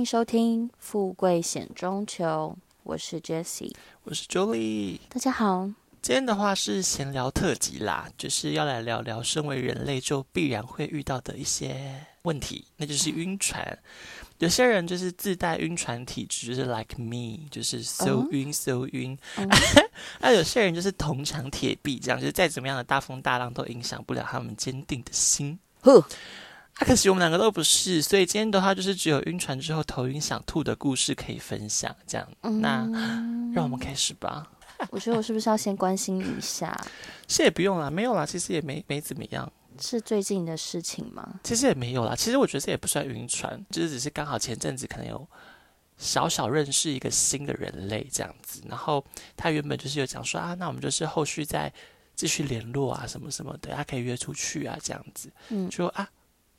[0.00, 3.74] 欢迎收听《富贵险中求》，我是 Jessie，
[4.04, 4.98] 我是 Julie。
[5.10, 5.70] 大家好，
[6.00, 13.78] 今天的话是闲聊特辑啦，就是要来聊聊身为人类就必然会遇到的一些问题，那就是晕船。
[14.38, 19.18] 有些人就是自带晕船体质，就是 like me，就是 so 晕 so 晕。
[20.20, 25.58] 那有些人就是铜墙铁壁，这样就是再怎么样的大风大浪都影响不了他们坚定的心。
[26.76, 31.94] 呵，啊，可惜我们两个都不是，所以今天的话就是只有晕船之后头晕想吐的故事可以分享。
[32.06, 32.28] 这样，
[32.60, 32.86] 那
[33.54, 34.50] 让我们开始吧。
[34.90, 36.74] 我觉得我是不是要先关心一下？
[37.28, 39.52] 是也不用啦，没有啦，其实也没没怎么样。
[39.78, 41.40] 是最近的事情吗？
[41.42, 42.14] 其实也没有啦。
[42.14, 45.26] 其实我觉得这也不算晕船，就是只是刚好前阵子可能有
[45.96, 48.62] 小小认识一个新的人类这样子。
[48.68, 49.04] 然后
[49.36, 51.72] 他原本就是有讲说啊，那我们就是后续再
[52.14, 55.30] 继续联络啊，什么什么的，他可以约出去啊这样子。
[55.48, 56.08] 嗯，就啊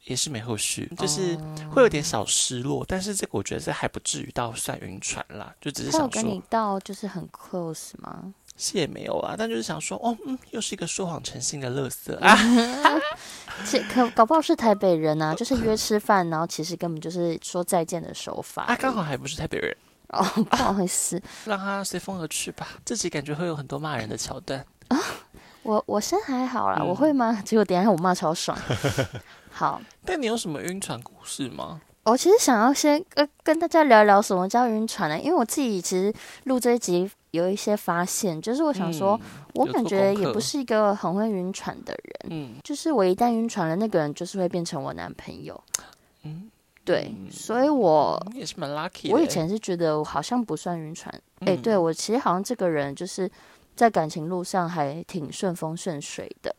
[0.06, 1.38] 也是没后续，就是
[1.72, 2.84] 会有点小失落。
[2.88, 8.34] 但是这个我觉得这还不至于到算晕船啦，就只是想跟你到就是很 close 吗？
[8.58, 12.38] 是也没有啊，但就是想说，哦，嗯，又是一个说谎成性的乐色啊！
[13.66, 18.64] 这可搞不好是台北人啊，就是约吃饭，然后其实根本就是说再见的手法。
[18.64, 19.76] 啊，刚好还不是台北人
[20.10, 22.68] 哦，不好意思， 让他随风而去吧。
[22.86, 25.00] 自己感觉会有很多骂人的桥段啊。
[25.64, 27.42] 我我先还好啦，我会吗？
[27.44, 28.56] 结果等下我骂超爽。
[29.62, 31.80] 好，但你有什么晕船故事吗？
[32.02, 35.20] 我其实想要先跟跟大家聊聊什么叫晕船呢？
[35.20, 36.12] 因为我自己其实
[36.46, 39.22] 录这一集有一些发现，就是我想说，
[39.54, 45.64] 我感觉也不是一个很会晕船的人，嗯，就是我一旦晕船了，那个人就是会变成我男朋友，
[46.24, 46.50] 嗯，
[46.84, 49.12] 对，所以我也是蛮 lucky。
[49.12, 53.30] 我以前是觉得我好像不算晕船，哎，对我其实好像这个人就是
[53.76, 56.56] 在感情路上还挺顺风顺水的。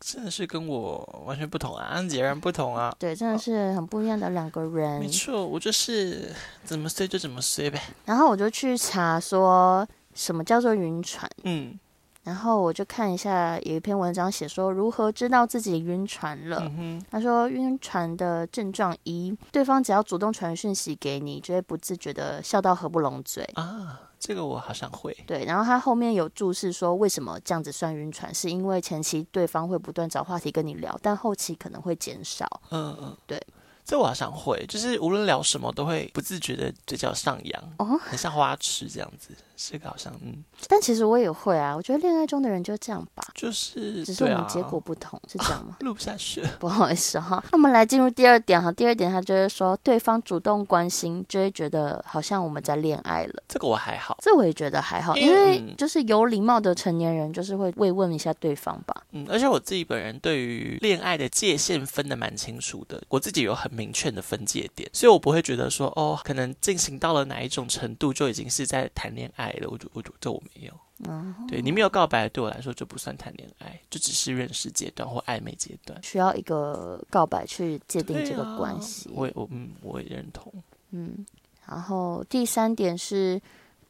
[0.00, 2.90] 真的是跟我完全不同啊，截然不同啊！
[2.98, 4.98] 对，真的是很不一样的两个人。
[4.98, 6.34] 没错，我就是
[6.64, 7.78] 怎么睡就怎么睡呗。
[8.06, 11.78] 然后我就去查说什么叫做晕船，嗯，
[12.24, 16.70] 然后我就看一下有一篇文章写说如何知道自己晕船了。
[17.10, 24.00] 他说晕船的症状一，对方只要主动传讯息给你，就会不自觉的笑到合不拢嘴啊。
[24.20, 32.46] 这个我好像会对，然后他后面有注释说，为什么这样子算晕船，是因为前期对方会不断找话题跟你聊，但后期可能会减少。
[32.70, 33.42] 嗯嗯，对。
[33.90, 40.44] 这我好像会，就是无论聊什么都会不自觉的嘴角上扬，哦，很像花痴这样子，是个好像嗯。
[40.68, 45.76] 但其实我也会啊，我觉得恋爱中的人就这样吧，就是只是我们结果不同，是这样吗？
[45.82, 47.42] 录不下去， 不好意思哈。
[47.50, 53.42] 那我们来进入第二点哈，第二点他就是说，对方主动关心，就会觉得好像我们在恋爱了。
[53.48, 59.02] 这个我还好，这我也觉得还好，因为就是有礼貌的成年人，就是会慰问一下对方吧。
[59.10, 63.79] 嗯，而且我自己本人对于恋爱的界限分的蛮清楚的，我自己有很。
[63.80, 69.70] 明确的分界点，所以我不会觉得说哦，可能进行到了哪一种程度就已经是在谈恋爱了。
[69.70, 70.72] 我就我就这我没有，
[71.08, 79.08] 嗯，对你没有告白，对我来说就不算谈恋爱，就只是认识阶段或暧昧阶段，需要一个告白去界定这个关系。
[79.14, 80.52] 我我嗯，我也认同。
[80.90, 81.24] 嗯，
[81.66, 83.40] 然后第三点是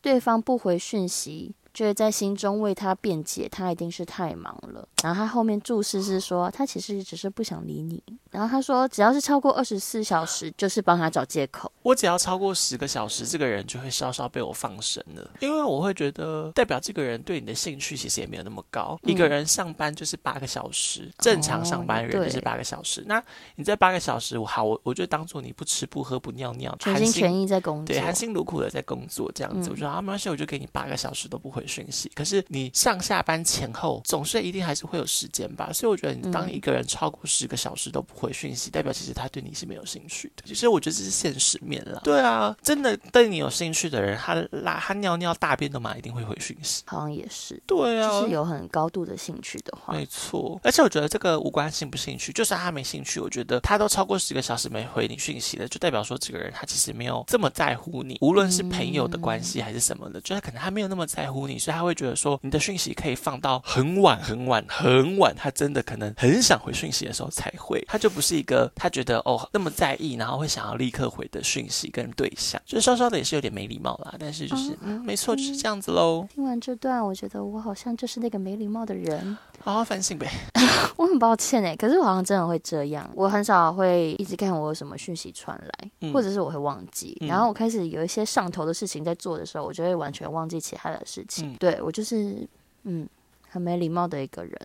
[0.01, 1.53] 对方不回讯息。
[1.73, 4.87] 就会在心中为他辩解，他一定是太忙了。
[5.03, 8.03] 然后他后面注释是说，他其实只是不想理你。
[8.31, 11.71] 然后他说，只要是超过二十四小时，就是帮他找借口。
[11.83, 18.99] 我只要超过十个小时，这个人就会稍稍被我放生了，因为我会觉得代表这个人对你的兴趣其实也没有那么高。
[19.05, 23.03] 一个人上班就是八个小时，正常上班人就是八个小时。
[23.07, 23.23] 那
[23.57, 29.71] 你在八个小时，我好，我我就当做你不吃不喝不尿尿，全心全意在工作，对，含辛茹苦的在工作这样子。
[29.71, 31.60] 我觉得啊，没关系，我就给你八个小时都不回。
[31.67, 40.45] 讯息，可是你上下班前后总是一定还是会有时间吧，所以我觉得你当一个人超过十个小时都不回讯息，代表其实他对你是没有兴趣的。
[40.47, 42.01] 其实我觉得这是现实面了。
[42.05, 46.83] 对啊，真的对你有兴趣的人，他拉他尿尿大便的嘛，一定会回讯息。
[46.87, 47.61] 好像也是。
[47.67, 50.61] 对啊，就是有很高度的兴趣的话，没错。
[50.63, 62.39] 而且我觉得这个无关兴不兴趣，就算他没兴趣，我觉得他都超过十个小时没回你讯息了，就代表说这个人他其实没有这么在乎你，无论是朋友的关系还是什么的，就是可能他没有那么在乎你，所以他会觉得说。
[62.43, 74.15] 你的讯息可以放到很晚很晚很晚，他真的可能很想回讯息的时候才会，他就不是一个他觉得哦那么在意，然后会想要立刻回的讯息跟对象，就是稍稍的也是有点没礼貌啦。
[74.19, 76.27] 但是就是嗯，没错，就是这样子喽。
[76.35, 80.29] 听完这段，我觉得我好像就是那个没礼貌的人，好好反省呗。
[80.97, 85.57] 我很抱歉哎，可是我好像真的会这样，我很少会一直看我有什么讯息传
[86.01, 91.40] 来，或者是我会忘记，然后我开始有一些上头的事情在做的时候，我就会完全忘记其他的事情。
[91.59, 92.49] 对我就是。
[92.85, 93.07] 嗯，
[93.47, 94.59] 很没礼貌的一个人。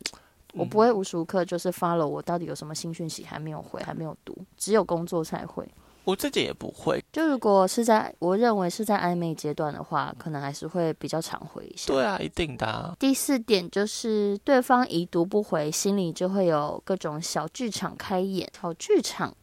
[0.53, 5.67] 我不会无时无刻就是发了我到底有什么新讯息还没有回，还没有读，只有工作才会。
[6.05, 7.03] 我自己也不会。
[7.11, 11.91] 就如果是在我认为是在暧昧阶段的话，可能还是会比较常回一下。
[11.91, 12.95] 对啊，一定的。
[12.97, 18.49] 第四点就是对方已读不回，心里就会有各种小剧场开演。
[18.61, 19.35] 小剧场，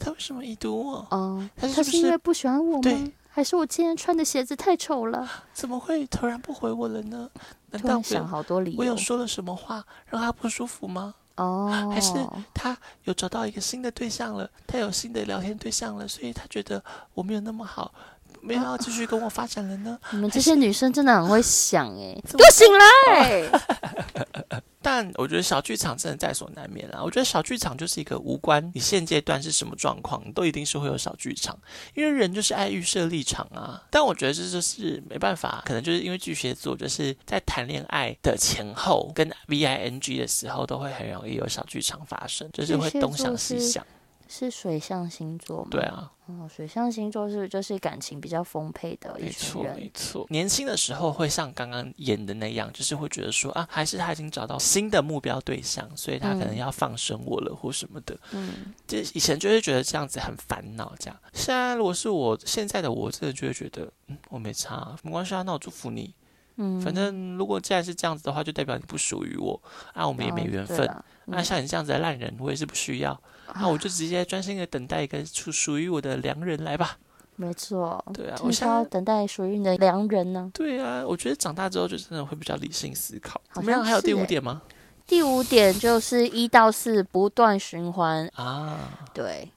[0.00, 1.06] 他为什么已读我？
[1.12, 3.12] 嗯，他是因为不喜欢我吗？
[3.38, 5.30] 还是我今天穿的鞋子太丑了？
[5.54, 7.30] 怎么会突然不回我了呢？
[7.70, 8.78] 难道想好多理由？
[8.80, 11.14] 我有说了什么话让他不舒服吗？
[11.36, 12.12] 哦，还是
[12.52, 16.82] 他有找到一个新的对象了，他有新的聊天对象了，所以他觉得
[17.14, 17.94] 我没有那么好，
[18.42, 19.98] 没有要继续跟我发展了呢？
[20.12, 24.62] 你们这些女生真的很会想 哎，给我醒来！
[24.80, 27.00] 但我觉得小剧场真的在所难免啦。
[27.02, 31.58] 我觉得小剧场就是一个无关你现阶段是什么状况，都一定是会有小剧场，
[31.94, 33.82] 因为人就是爱预设立场啊。
[33.90, 43.84] 但我觉得这就是没办法，可能就是因为巨蟹座就是在谈恋爱的前后跟 V I N G 的时候，都会很容易有小剧场发生，就是会东想西想。
[44.28, 45.68] 是水象星座吗？
[45.70, 49.74] 对啊，哦，水象星座是就是感情比较丰沛的一群人。
[49.74, 58.18] 没错，年轻的时候会像刚刚演的那样，就是会觉得说啊，还是他已经找到新的目标对象，所以他可能要放生我了或什么的。
[58.32, 61.18] 嗯，就以前就会觉得这样子很烦恼，这样。
[61.32, 66.14] 现在如果是我现在的我，真的就会觉得，嗯，我没差，没关系啊，那我祝福你。
[66.60, 69.60] 嗯，反正如果既然是这样子的话，就代表你不属于我
[69.94, 70.88] 啊，我们也没缘分。
[71.24, 73.18] 那像你这样子的烂人，我也是不需要。
[73.54, 76.98] 那我就直接专心的等待一个属属于我的良人来吧。
[77.36, 80.50] 没错，对啊，我想要等待属于你的良人呢。
[80.52, 83.40] 对啊，我觉得长大之后就真的会比较理性思考。
[83.52, 83.84] 怎么样？
[83.84, 84.60] 还有第五点吗？
[85.06, 88.98] 第五点就是一到四不断循环啊。
[89.14, 89.48] 对。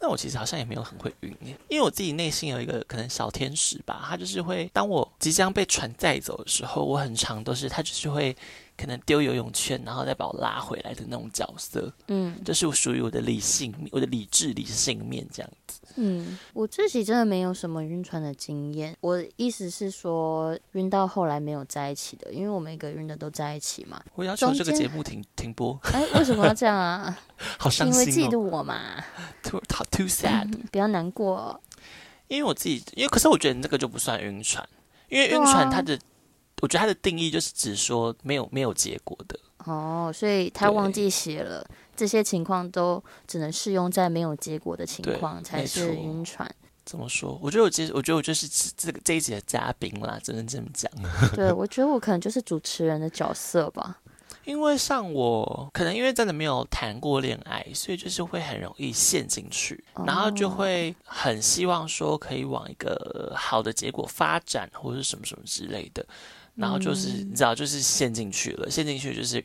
[0.00, 1.36] 那我其实好像也没有很会晕，
[1.68, 8.36] 因为我自己内心有一个可能小天使吧，他就是会当我即将被船载走的时候，我很长都是他就是会。
[8.80, 15.80] 可能丢游泳圈，然后再把我拉回来的那种角色，嗯，这是我属于我的理性、我的理智、理性面这样子。
[15.96, 18.96] 嗯，我自己真的没有什么晕船的经验。
[19.00, 24.02] 我意思是说，晕到后来没有在一起的，因为我们每个晕的都在一起嘛。
[24.14, 25.78] 我要求这个节目停停播。
[25.92, 27.18] 哎，为什么要这样啊？
[27.58, 28.02] 好伤心哦！
[28.02, 28.80] 因为嫉妒我嘛。
[29.42, 29.60] Too
[29.90, 31.60] too sad，不要难过。
[32.28, 34.66] 因为我自己，因为可是我觉得你这个就不算晕船，
[35.10, 35.98] 因为晕船它的。
[36.60, 46.50] 我觉得它的定义就是指说没有没有结果的哦，所以他忘记写了这些情况都只能适用在没有结果的情况才是晕船。
[46.84, 47.38] 怎么说？
[47.42, 50.90] 我觉得我其实我觉得我就是这个这一集的嘉宾啦，只能这么讲。
[51.36, 53.98] 对，我觉得我可能就是主持人的角色吧。
[54.44, 66.04] 因为像我，可能因为真的没有谈过恋爱，所以就是会很容易陷进去，然后就会很希望说可以往一个好的结果发展，或者什么什么之类的。
[66.60, 69.42] 然后就是你知道，就是陷进去了，陷进去就是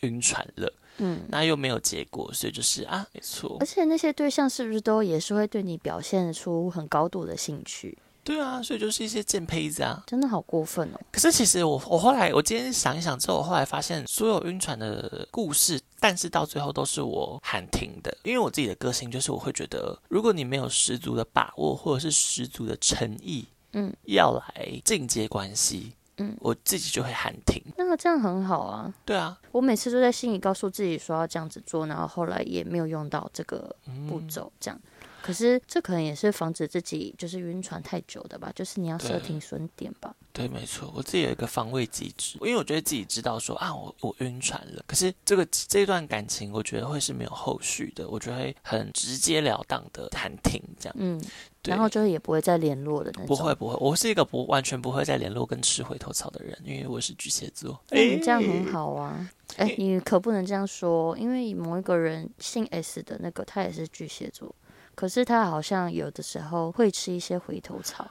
[0.00, 3.56] 晕船了，嗯，那又没有结果，所以就是啊，没错。
[3.58, 7.98] 而且那些对象是不是都也是会对你表现出很高度的兴趣？
[8.24, 11.00] 对啊，所以就是一些贱胚子啊，真的好过分哦。
[11.10, 25.92] 可是其实我我后来我今天想一想之后，我后来发现所有晕船的故事，但是到最后都是我喊停的，因为我自己的个性就是我会觉得，如果你没有十足的把握或者是十足的诚意，嗯，要来进阶关系。
[26.22, 27.62] 嗯，我自己就会喊停。
[27.76, 28.92] 那这样很好啊。
[29.04, 33.74] 对啊，我每次都在心里告诉自己说要这样子做，然后后来也没有用到这个
[34.08, 34.80] 步骤，这样。
[35.22, 40.14] 可是这可能也是防止自己就是晕船太久的吧，就是你要设停损点吧。
[40.32, 44.82] 对，没错，我自己有一个防卫机制，因为我觉得自己知道说啊，我我晕船了。
[44.86, 50.96] 可是这个这段感情，我觉得会是没有后续的，我觉得会很直截了当的谈停这样。
[50.98, 51.22] 嗯，
[51.64, 53.26] 然后就是也不会再联络的那种。
[53.26, 57.78] 不会不会，我是一个不完全不会再联络跟吃回头草的人，因为我是巨蟹座。
[57.90, 59.30] 哎，这样很好啊。
[59.56, 64.54] 哎，你可不能这样说，因为某一个人姓 S 的那个，他也是巨蟹座。
[64.94, 68.10] 可是他好像有的时候会吃一些回头草。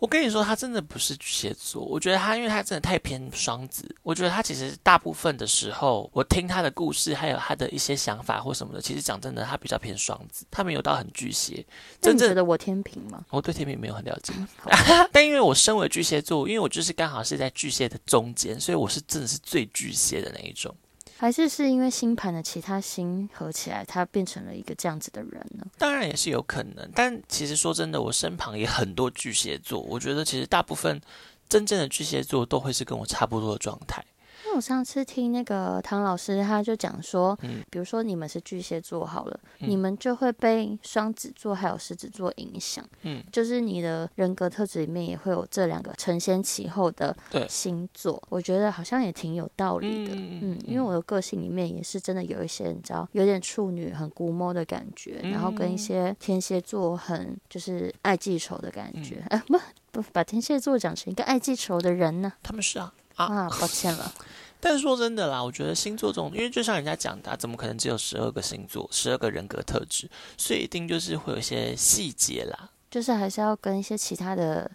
[0.00, 1.82] 我跟你说，他真的不是巨蟹座。
[1.82, 3.84] 我觉得他，因为他真的太偏双子。
[4.04, 11.66] 我觉得他其实大部分的时候，我听他的故事，还有他的一些想法或什么的，其实讲真的，他比较偏双子，他没有到很巨蟹。
[12.00, 13.24] 真正觉得我天平吗？
[13.30, 14.32] 我对天平没有很了解。
[15.10, 20.72] 但因为我身为巨蟹座，因为我就是刚好是在巨蟹的中间，所以我是真的是最巨蟹的那一种。
[21.18, 25.66] 还是是因为星盘的其他星合起来，他变成了一个这样子的人呢？
[25.76, 31.00] 当然也是有可能，但其实说真的，我身旁也很多巨蟹座，我觉得其实大部分
[31.48, 34.04] 真正的巨蟹座都会是跟我差不多的状态。
[34.48, 47.14] 因为我上次听那个唐老师，他就讲说，嗯，比如说你们是巨蟹座好了，你们就会被双子座还有狮子座影响，嗯，就是你的人格特质里面也会有这两个承先启后的
[47.46, 59.60] 星座，我觉得好像也挺有道理的，嗯，因为我的个性里面也是真的有一些你知道有点处女很估摸的感觉，然后跟一些天蝎座很就是爱记仇的感觉，哎 不。
[59.90, 62.30] 不把天蝎座讲成一个爱记仇的人呢？
[62.42, 62.92] 他们是啊
[63.26, 64.12] 啊，抱歉了。
[64.60, 70.08] 但是说真的啦，我觉得星座这种，因为就像人家讲的，怎么可能只有十二个星座、十二个人格特质？
[70.36, 74.70] 所以一定就是会有一些细节啦，就是还是要跟一些其他的。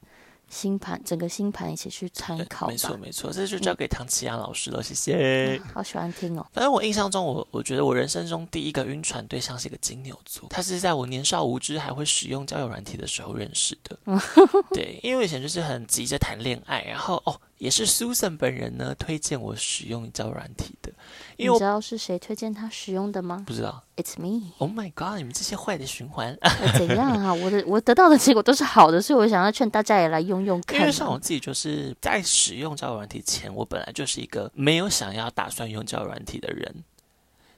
[0.50, 2.68] 星盘，整个星盘一起去参考。
[2.68, 5.60] 没错，没错，这就交给唐奇阳老师了，谢谢。
[5.74, 6.46] 好喜欢听哦。
[6.54, 13.98] 反正我印象中，我我觉得我人生中第一个晕船对象是一个金牛座，他是在我年少无知还会使用交友软体的时候认识的。
[14.76, 17.42] 对，因为我以前就是很急着谈恋爱，然后哦。
[17.64, 20.92] 也是 Susan 本人呢推荐我使用交软体的，
[21.38, 23.46] 因为你知道是谁推荐他使用的吗？
[23.48, 24.52] 不知道，It's me。
[24.58, 25.16] Oh my god！
[25.16, 26.38] 你们这些坏的循环，
[26.78, 27.34] 怎样啊？
[27.34, 30.78] 我的我得到的结果都是好的，所以我想要劝大家也来用用看。
[30.82, 36.84] 因为像我自己就是在使用交友软体前，我本来就是一个没有想要打算用交友软体的人。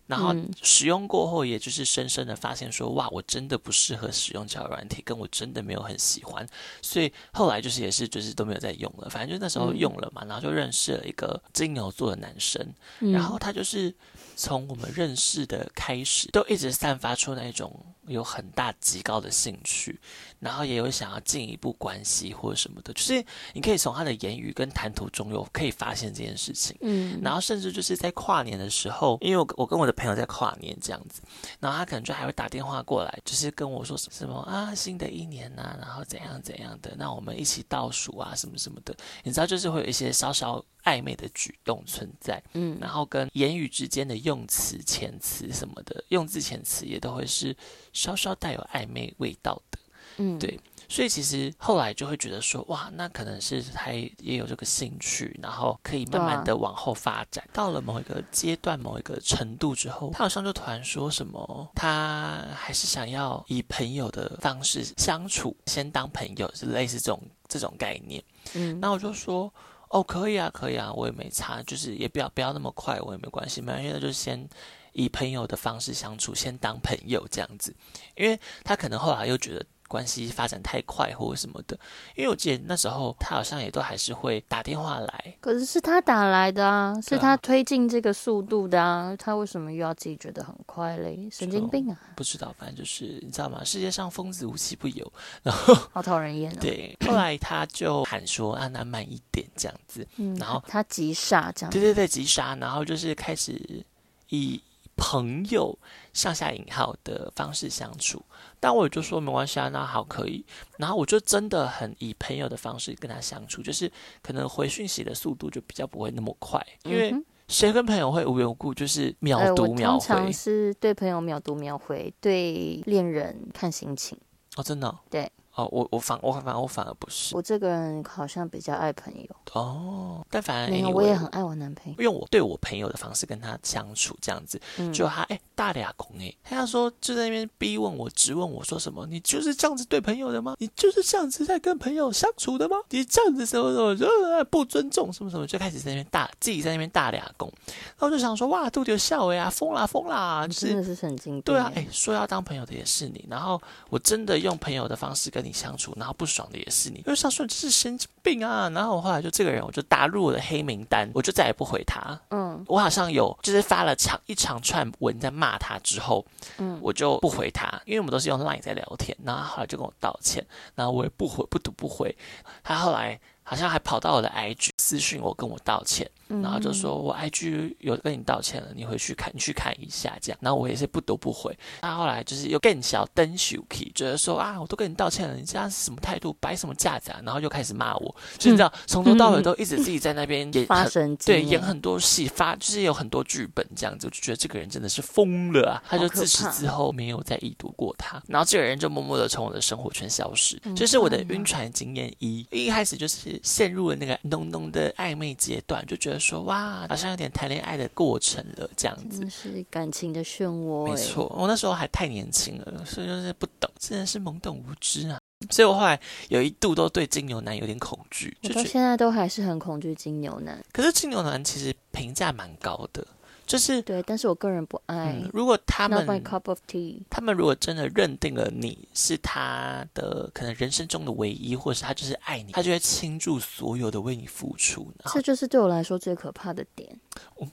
[0.08, 6.48] 然后使用过后，也就是深深的发现说，哇，我真的不适合使用交友软体，跟我真的没有很喜欢，
[6.82, 9.10] 所以后来就是也是就是都没有再用了。
[9.10, 12.64] 反正就那时候用了嘛，然后就认识了一个金牛座的男生，
[13.00, 13.94] 然后他就是
[14.36, 17.74] 从我们认识的开始，都一直散发出那种
[18.08, 20.00] 有很大极高的兴趣。
[20.38, 26.78] 然后也有想要进一步关系或者什么的，就是你可以从他的言语跟谈吐中有可以发现这件事情。
[26.82, 31.22] 嗯，然后甚至就是在跨年的时候，因为我我跟我的朋友在跨年这样子，
[31.60, 42.44] 然后他可能就还会打电话过来，就是跟我说什么啊，新的一年呐，然后怎样怎样的，那我们一起倒数啊，什么什么的，你知道，就是会有一些稍稍暧昧的举动存在。
[42.54, 47.56] 嗯，然后跟言语之间的用词、遣词什么的，用字遣词也都会是
[47.96, 49.80] 稍稍带有暧昧味道的。
[50.18, 57.46] 嗯，对，所以其实后来就会觉得说，哇，那可能是他也有这个兴趣，然后可以慢慢的往后发展。
[57.52, 68.24] 到了某一个阶段、某一个程度之后，他好像就突然说什么，他还是想要以朋友的方式相处，先当朋友，是类似这种这种概念。
[68.54, 69.54] 嗯，那我就说，
[69.90, 74.48] 哦，可以啊，可以啊，我也没差，就是也不要不要那么快，我也没关系，没关系，那就先
[74.96, 77.76] 以朋友的方式相处，先当朋友这样子。
[78.16, 79.66] 因为他可能后来又觉得。
[79.88, 81.80] 关系发展太快或者什么的，
[82.16, 91.30] 因为我记得那时候他好像也都还是会打电话来，可是是他打来的啊，是他推进这个速度的啊，他为什么又要自己觉得很快嘞？
[91.32, 91.96] 神经病啊！
[92.16, 93.64] 不知道，反正就是你知道吗？
[93.64, 96.58] 世界上疯子无奇不有，然后 好讨人厌哦。
[96.60, 103.86] 对，后来他就喊说啊，那慢一点这样子，嗯然后他急刹这样，对对对，急刹，然后就是开始
[104.30, 104.60] 以
[104.96, 105.78] 朋友
[106.14, 108.24] 上下引号的方式相处。
[108.60, 110.44] 但我就说没关系啊，那好可以。
[110.78, 117.14] 然后我就真的很以朋友的方式跟他相处，就是可能回讯息的速度就比较不会那么快，因为
[117.48, 120.08] 谁跟朋友会无缘无故就是秒读秒回？
[120.08, 124.18] 通常是对朋友秒读秒回，对恋人看心情。
[124.56, 124.98] 哦，真的？
[125.10, 125.32] 对。
[125.56, 129.36] 哦，我我反我反而我反而不是，我这个人好像比较爱朋友。
[129.54, 134.60] 哦，但反而没有，我也很爱我男朋友，用我对我朋友的方式跟他相处，这样子，
[134.92, 140.58] 就他哎大俩公哎，他说就在那边逼问我，质问我说什么，你就是这样子对朋友的吗？
[140.60, 142.76] 你就是这样子在跟朋友相处的吗？
[142.90, 144.06] 你这样子什么什么就
[144.52, 155.45] 不尊重什么什么，就开始在那边大自己在那边大俩公，然后就想说哇，杜丢笑哎呀，疯啦疯啦，真的是神经病，对啊，哎说要当朋友的也是你，然后我真的用朋友的方式跟。
[155.46, 158.70] 你相处，然后不爽的也是你，因为想说你是神经病啊。
[158.70, 162.20] 然后我后来就这个人，我就打入我的黑名单，我就再也不回他。
[162.32, 166.26] 嗯，我好像有就是发了长一长串文在骂他之后，
[166.58, 169.16] 嗯，我就不回他，因为我们都是用 Line 在聊天。
[169.24, 172.16] 然后后来就跟我道歉，然后我也不回，不读不回。
[172.64, 173.20] 他后来。
[173.48, 180.40] 好像还跑到我的 IG 私讯我跟我道歉，然后就说我 IG 有跟你道歉了，你回去看，你去看一下这样。
[180.42, 181.56] 然后我也是不读不回。
[181.82, 187.22] 他后来就是又更小登 s h 觉得说啊，我都跟你道歉了，你这样是什么态度，摆什么架子啊？
[187.24, 190.66] 然后又开始骂我，就你知道从头到尾都一直自己在那边演，
[191.24, 195.84] 对，演很多戏，发就是有很多剧本这样子，我就觉得这个人真的是疯了啊！
[195.88, 200.60] 他就自此之后没有再已读过他，然后这个人就默默的从我的生活圈消失。
[200.76, 203.35] 这是我的晕船经验一，一开始就是。
[203.44, 210.88] 陷入了那个浓浓的暧昧阶段，就觉得说哇，好像有点谈恋爱的过程了，这样子是感情的漩涡。
[210.88, 215.20] 没错，我那时候还太年轻了，所以就是不懂，真的是懵懂无知啊。
[215.50, 216.00] 所以我后来
[216.30, 220.64] 有一度都对金牛男有点恐惧，就到现在都还是很恐惧金牛男。
[220.72, 221.74] 可是金牛男其实。
[221.96, 223.08] 评价蛮高的。
[223.46, 225.22] 就是对，但是我个人不爱。
[225.32, 234.92] 如果他们 cup of tea，他们如果真的认定了你是他的可能人生中的唯一，或者是他就是爱你，他就会倾注所有的为你付出。
[235.14, 237.00] 这就是对我来说最可怕的点。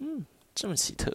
[0.01, 1.15] 嗯，这么奇特。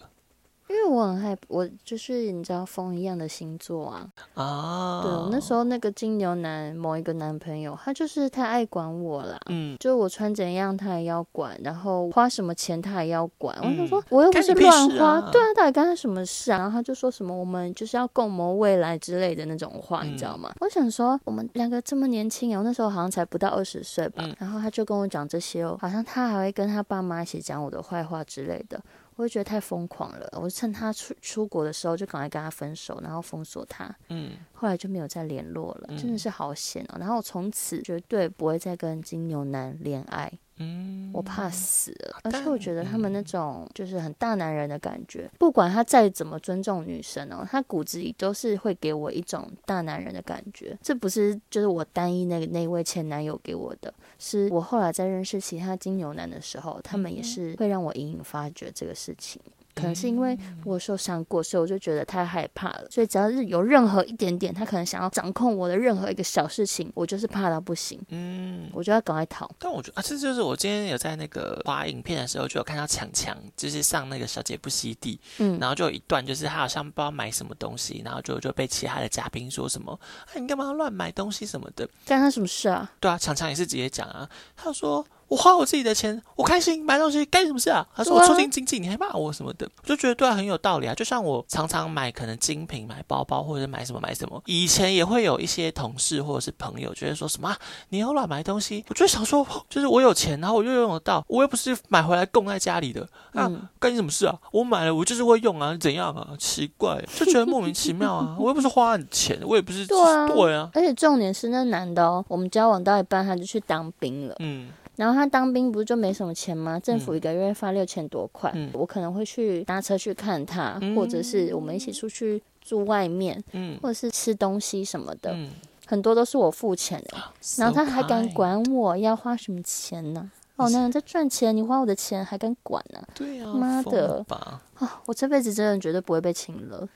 [0.70, 5.02] 因为我很害我就是你知道风一样的星座啊啊！
[5.02, 13.58] 对我那时候那个金牛男某一个男朋友，他就是太爱管我了，嗯，就我穿怎样他也要管，然后花什么钱他也要管。
[13.62, 16.58] 我想说我又不是乱花，对啊，到底干他什么事啊？
[16.58, 20.52] 然后他就说什么我们就是要共谋未来之类的那种话，你知道吗？
[20.60, 28.82] 我想说我们两个这么年轻我那时候好像才不到二十岁吧，然后他就跟我讲这些哦，好像他还会跟他爸妈一起讲我的坏话之类的。
[29.18, 33.94] 我就觉得太疯狂了，我趁他出出国的时候就赶快跟他分手，然后封锁他。
[34.10, 36.98] 嗯，后来就没有再联络了，真的是好险哦。
[37.00, 40.32] 然后从此绝对不会再跟金牛男恋爱。
[40.60, 50.78] 嗯，我怕死了，而且我觉得他们那种就是很大男人的感觉，不管他再怎么尊重女生哦，他骨子里都是会给我一种大男人的感觉。
[50.82, 59.42] 这不是就是我单一那个那位前男友给我的，是我后来在认识其他金牛男的时候，他们也是会让我隐隐发觉这个事情。
[59.78, 62.88] 可能是因为我受伤过，所以我就觉得太害怕了。
[62.90, 68.02] 所以只要是有任何一点点，他可能想要掌控我的任何一个小事情，我就是怕到不行。
[68.10, 69.50] 嗯，我就要赶快逃。
[69.60, 80.00] 但我觉得啊，这就是我今天有在那个发影片的时候，就有看到强强，就是上那个小姐不吸地，嗯，然后就有一段，就是他好像不知道买什么东西，然后就就被其他的嘉宾说什么，
[80.34, 81.88] 哎，你干嘛乱买东西什么的？
[82.06, 82.92] 干他什么事啊？
[83.00, 85.06] 对啊，强强也是直接讲啊，他说。
[85.28, 87.86] 我花我自己的钱，我开心买东西，干什么事啊？
[87.96, 89.70] 他说我促进经济，你还骂我什么的？
[89.84, 90.94] 我就觉得对他很有道理啊。
[90.94, 97.56] 就像我常常买可能精品，买包包或者买什么买什么，以前也会有一些同事或者是朋友觉得说什么
[97.90, 104.40] 你要乱买东西，我就想说， 就是我有钱，然后我又用得到，我又不是买回来供在家里的，啊，干你什么事啊？
[104.52, 106.30] 我买了，我就是会用啊，怎样啊？
[106.40, 108.36] 奇怪，就觉得莫名其妙啊。
[108.40, 110.70] 我又不是花你钱，我也不是对啊，对啊。
[110.74, 114.70] 而且重点是那男的哦，我们交往到一半他就去当兵了，嗯。
[114.98, 116.80] 然后他当兵不是就没什么钱吗？
[116.80, 123.42] 政府一个月发六千多块，我可能会去搭车去看他，或者是我们一起出去住外面，
[123.80, 125.38] 或者是吃东西什么的，
[125.86, 127.18] 很多都是我付钱的。
[127.58, 130.32] 然后他还敢管我要花什么钱呢？
[130.56, 133.00] 哦，那人在赚钱，你花我的钱还敢管呢？
[133.14, 134.60] 对啊，妈的啊！
[135.06, 136.90] 我这辈子真的绝对不会被请了，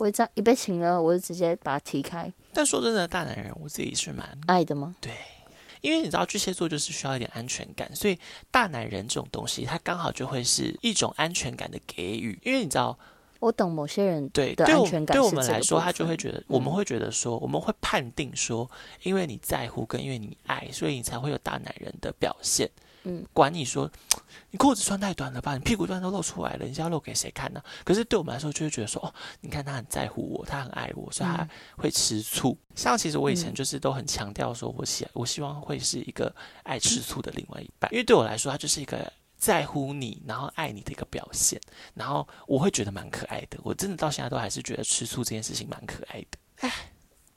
[0.00, 2.32] 我一张一被请了，我就直接把他踢开。
[2.54, 4.96] 但说真的，大男人我自己是蛮爱的吗？
[5.02, 5.12] 对。
[5.84, 8.18] 因为你知道巨蟹座就是需要一点安全感，所以
[8.50, 12.38] 大男人这种东西，它刚好就会是一种安全感的给予。
[12.42, 12.98] 因为你知道，
[13.38, 18.70] 我懂某些人对的安全感，对我们来说，他就会觉得，我们会觉得说，我们会判定说，
[19.02, 22.70] 因为你在乎跟因为你爱，所以你才会有大男人的表现。
[23.04, 23.90] 嗯，管你说，
[24.50, 25.54] 你裤子穿太短了吧？
[25.54, 27.62] 你屁股端都露出来了，你要露给谁看呢？
[27.84, 32.56] 可是对我们来说，就会觉得说，哦，你看他很在乎我，他很爱我，所以他会吃醋。
[32.74, 41.60] 像其实我以前就是都很强调说，我希我希望会是一个爱吃醋的另外一半，因为对我来说，他就是一个在乎你，然后爱你的一个表现，
[41.92, 43.58] 然后我会觉得蛮可爱的。
[43.62, 46.38] 我真的到现在都还是觉得吃醋这件事情蛮可爱的。
[46.60, 46.72] 唉。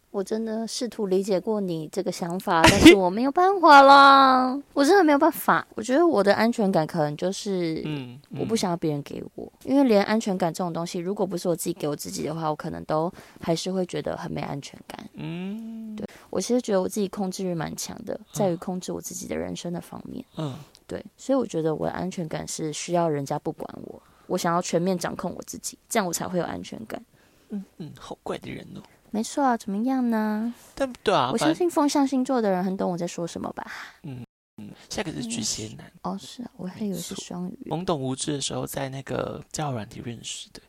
[0.09, 5.67] 我真的试图理解过你这个想法，但是我没有办法啦，我真的没有办法。
[5.75, 15.07] 我觉得我的安全感可能就是，嗯，我不想要别人给我，因为连安全感这种东西，如果不是我自己给我自己的话，我可能都还是会觉得很没安全感。
[15.13, 20.25] 嗯，对我其实觉得我自己控制欲蛮强的，在于控制我自己的人生的方面。
[20.37, 20.55] 嗯，
[20.87, 26.99] 对，所以我觉得我的安全感是需要人家不管我，我想要全面掌控我自己，这样我才会有安全感。
[27.49, 28.81] 嗯嗯，好怪的人哦。
[29.11, 30.53] 没错啊，怎么样呢？
[30.75, 33.65] 对不对啊，我相信风象星座的人很懂我在说什么吧。
[34.03, 34.23] 嗯
[34.59, 37.67] 嗯，下个是巨蟹男哦，是啊，我还以为是双鱼。
[37.69, 40.59] 懵懂无知的时候，在那个交友软体认识的，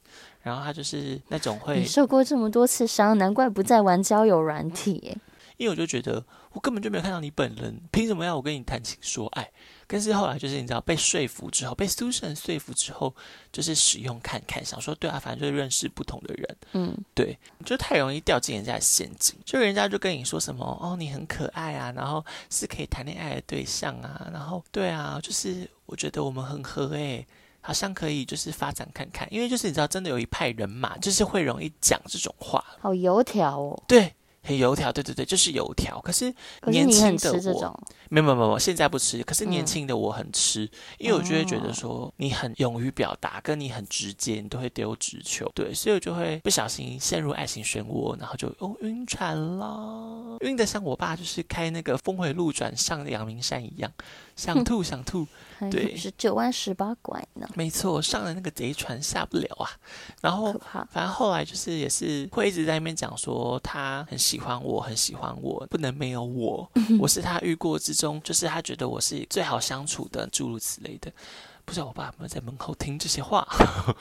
[0.43, 5.17] 然后他就是那种会你受过这么多次伤，难怪不再玩交友软体。
[5.59, 9.51] 因为我就觉得，我根本就没有看到你本人，凭什么要我跟你谈情说爱？
[9.87, 13.15] 但是后来就是你知道被说服之后，被 Susan 说服之后，
[13.53, 27.27] 就是使用看看，想说对啊，反正就是认识不同的人，嗯，对，就太容易掉进人家的陷阱，就人家就跟你说什么哦，你很可爱啊，然后是可以谈恋爱的对象啊，然后对啊，就是我觉得我们很合诶，
[27.61, 34.15] 好像可以就是发展看看，因为就是你知道，真的有一派人马，就是会容易讲这种话，好油条哦，对。
[34.57, 36.01] 油条，对对对，就是油条。
[36.01, 36.33] 可是
[36.67, 39.23] 年轻的我，没有没有没有，现在不吃。
[39.23, 50.39] 可是年轻的我很吃，因为我就会觉得说你很勇于表达，跟你很直接，你都会丢直球，对，所以我就会不小心陷入爱情漩涡，然后就哦晕船了。
[50.41, 53.93] 晕的像我爸就是开那个峰回路转上阳明山一样，
[54.37, 55.27] 想吐想吐。
[55.71, 57.49] 对，是九弯十八拐呢。
[57.55, 59.71] 没错，上了那个贼船下不了啊。
[60.21, 60.53] 然后，
[60.93, 66.71] 反正后来就是也是会一直在那边讲说他很喜欢我，很喜欢我，不能没有我。
[67.01, 71.13] 我是他遇过之中，就是他觉得我是最好相处的，诸如此类的。
[71.65, 73.47] 不知道我爸有没有在门口听这些话？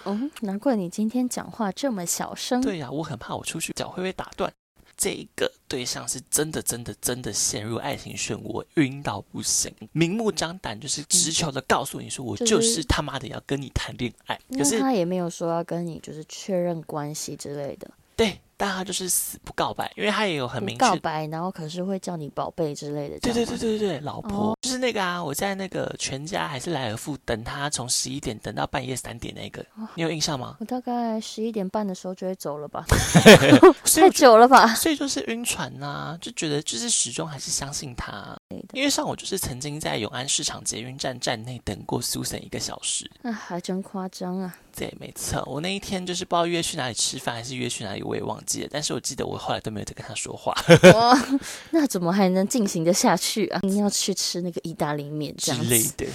[0.06, 2.62] 嗯，难怪你今天讲话这么小声。
[2.62, 4.52] 对呀，我很怕我出去脚会被打断。
[4.98, 14.40] 这一个对象是真的、真的、真的陷入爱情漩涡，晕到不行，明目张胆就是直球的告诉你说，我就是他妈的要跟你谈恋爱。
[14.58, 17.90] 可是他也没有说要跟你就是确认关系之类的。
[18.16, 18.42] 对。
[18.58, 23.20] 但他就是死不告白，因为他也有很明确告白，然后可是会叫你宝贝之类的。
[23.20, 25.24] 对对对对对对，老婆就是那个啊！
[25.24, 30.58] 我在那个全家还是莱尔富等他，从十一点等到半夜三点那个，你有印象吗？
[30.60, 32.84] 我大概十一点半的时候就会走了吧，
[33.86, 34.74] 太久了吧？
[34.76, 38.36] 所以就是晕船呐，就觉得就是始终还是相信他。
[38.74, 44.56] 因为像我就是曾经在永安市场捷运站站内等过苏森一个小时，那还真夸张啊！
[44.76, 48.70] 对，没错，我那一天就是不知道约去哪里吃饭，还是约去哪里，我也忘记了。
[48.72, 50.56] 但是我记得我后来都没有再跟他说话。
[51.70, 53.60] 那怎么还能进行的下去啊？
[53.62, 56.08] 你要去吃那个意大利面之类的，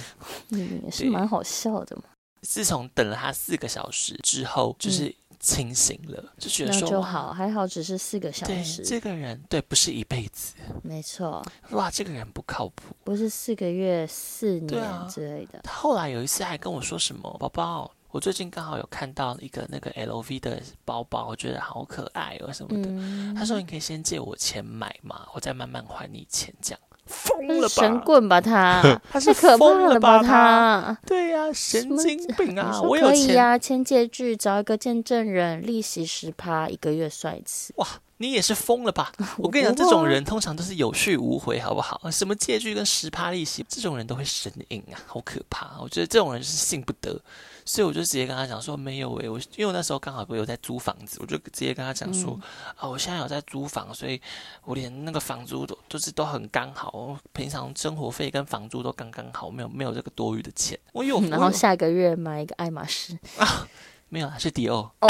[0.49, 2.03] 嗯，也是蛮好笑的嘛。
[2.41, 5.15] 自从等了他四个小时之后，就是。
[5.39, 8.81] 清醒了，就觉得说就好，还好只是四个小时。
[8.81, 10.53] 这个人对，不是一辈子。
[10.81, 11.45] 没错。
[11.71, 12.95] 哇，这个人不靠谱。
[13.03, 15.59] 不是四个月、四年之类的。
[15.61, 22.87] 他后来有一次还跟我说什么：“宝宝，我最近刚好有看到一个那个 LV 的包包，我觉得好可爱哦什么的。”
[23.35, 26.79] 他说：“你可以先借我钱买嘛，我再慢慢还你钱。”这样。
[27.07, 27.73] 疯了吧！
[27.73, 30.97] 神棍吧他，他是可怕了吧他？
[31.05, 32.79] 对呀，神经病啊！
[32.81, 37.73] 我可以呀，签借据，找一个见证人，利息十趴，一个月算一次。
[37.75, 37.85] 哇，
[38.17, 39.11] 你也是疯了吧？
[39.37, 42.09] 我跟你讲，这种人通常都是有去无回，好不好？
[42.09, 45.81] 什么借据跟十趴利息，这种人都会神隐啊，好可怕！
[45.81, 47.19] 我觉得这种人是信不得。
[47.65, 52.39] 所以我就直接跟他讲说没有诶，我因为我那时候刚好有在租房子，我就直接跟他讲说
[52.75, 54.21] 啊，我现在有在租房，所以
[54.63, 60.77] 我连那个房租都就是都很刚好，平常生活费跟房租都刚刚好，没有没有这个多余的钱。
[60.91, 63.67] 我有，然后下个月买一个爱马仕啊，
[64.09, 64.93] 没有，是迪奥。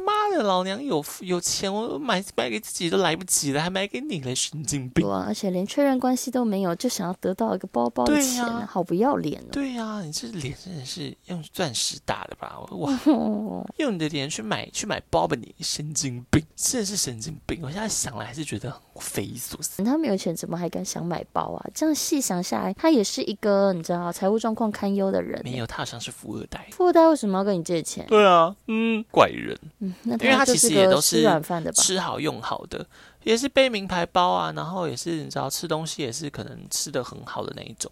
[0.00, 5.06] 妈的，老娘有有钱，我买买给自己都来不及了，还买给你了，神经病！
[5.06, 9.48] 而且连确认关系都没有，就想要得到一个包包的钱，好不要脸哦！
[9.52, 12.58] 对呀，你这脸真的是用钻石打的吧？
[12.70, 13.00] 哇，
[13.78, 17.60] 用你的脸去买去买包吧，你神经病，真的是神经病！
[17.62, 19.82] 我现在想来还是觉得匪夷所思。
[19.84, 21.66] 他没有钱，怎么还敢想买包啊？
[21.74, 25.40] 这样细想下来，他也是一个你知道财务状况堪忧的人。
[25.44, 26.66] 没有，他好像是富二代。
[26.72, 28.04] 富二代为什么要跟你借钱？
[28.08, 29.58] 对啊，嗯，怪人。
[29.78, 32.86] 因为他其实也都是吃软饭的吧吃好用好的，
[33.24, 37.90] 也是背名牌包啊，然后也是你知道吃东西也是可能吃的很好的那一种。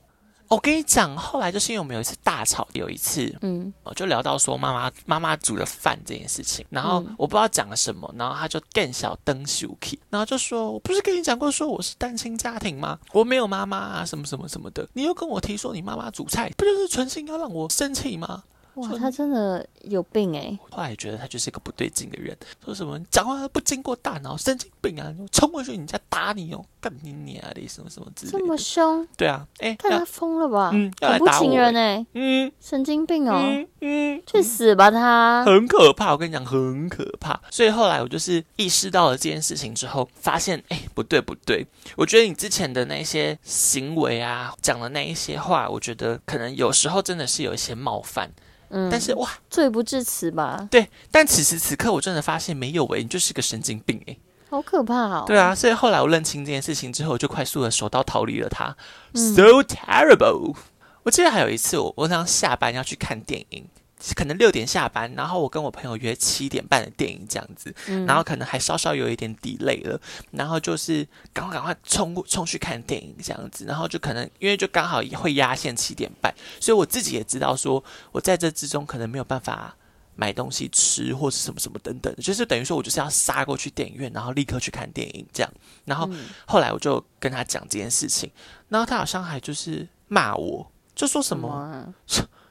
[0.55, 13.01] 我跟你讲，后来就是因为我们有一次大吵，有一次，嗯，我就聊到说妈妈妈妈煮的饭这件事情，然后我不知道讲了什么，然后他就更小灯 Suki，然后就说我不是跟你讲过说我是单亲家庭吗？
[13.13, 18.45] 我没有妈妈啊，什么什么什么的，你又跟我提说你妈妈煮菜，不就是存心要让我生气吗？
[18.75, 20.59] 哇，他真的有病哎！
[20.71, 25.15] 后来觉得他就是一个不对劲的人，说什么讲话不经过大脑，神经病啊！
[25.31, 28.39] 冲过去人家打你哦，干你娘的什么什么之类的。
[28.39, 29.07] 这么凶？
[29.17, 30.71] 对啊，哎，看他疯了吧？
[30.75, 33.41] 嗯，恐怖情人哎，嗯，神经病哦，
[33.81, 35.45] 嗯，去死吧他！
[35.45, 37.41] 很可怕，我跟你讲，很可怕。
[37.51, 41.65] 所以后来我就是意识到了这件事情之后，发现哎，不对不对，
[41.97, 48.29] 我觉得你之前的那些行为啊，讲的那一些话，我觉得可能有时候真的是有一些冒犯。
[48.71, 50.67] 嗯，但是哇，罪不至此吧？
[50.71, 54.19] 对，但此时此刻我真的发现没有诶，你就是个神经病诶，
[54.51, 55.25] 好可怕哦！
[55.27, 58.77] 对啊，所以后来我认清这件事情之后，我就快速的手刀逃离了他。
[59.15, 60.57] So terrible！
[61.03, 63.67] 我记得还有一次，我我当下班要去看电影。
[64.15, 67.75] 可能六点下班，然后我跟我朋友约七点半的电影这样子，
[68.07, 69.99] 然后可能还稍稍有一点 delay 了，
[70.33, 79.75] 然后就是赶快赶快冲冲去看电影这样子，然后就可能因为就刚好也会压线七点半，所以我自己也知道说我在这之中可能没有办法
[80.17, 85.51] 买东西吃或是什么什么等等，就是等于说我就是要杀过去电影院，然后立刻去看电影这样，
[85.85, 86.11] 然后
[86.45, 88.31] 后来我就跟他讲这件事情，
[88.69, 91.95] 然后他好像还就是骂我，就说什么。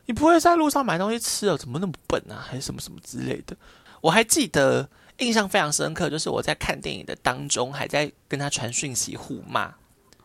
[0.05, 1.57] 你不会在路上买东西吃哦？
[1.57, 2.43] 怎么那么笨啊？
[2.45, 3.55] 还是什么什么之类的？
[4.01, 9.73] 我还记得印象非常深刻，就是我在看电影的当中，还在跟他传讯息互骂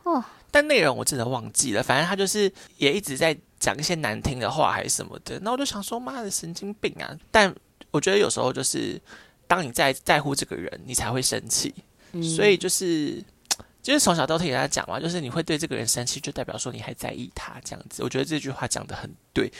[0.03, 0.23] 哦。
[0.51, 5.39] 但内容我真的忘记了，反正他就是也一直在讲一些难听的话还是什么的。
[5.41, 7.15] 那我就想说，妈的神经病啊！
[7.29, 7.53] 但
[7.91, 8.99] 我觉得有时候就是
[9.47, 11.73] 当你在在乎这个人，你才会生气。
[12.35, 13.23] 所以就是，
[13.81, 18.03] 就是从小都听人家讲嘛，就是你会对这个人生气，就代表说你还在意他这样子。
[18.03, 19.51] 我觉得这句话讲的很对。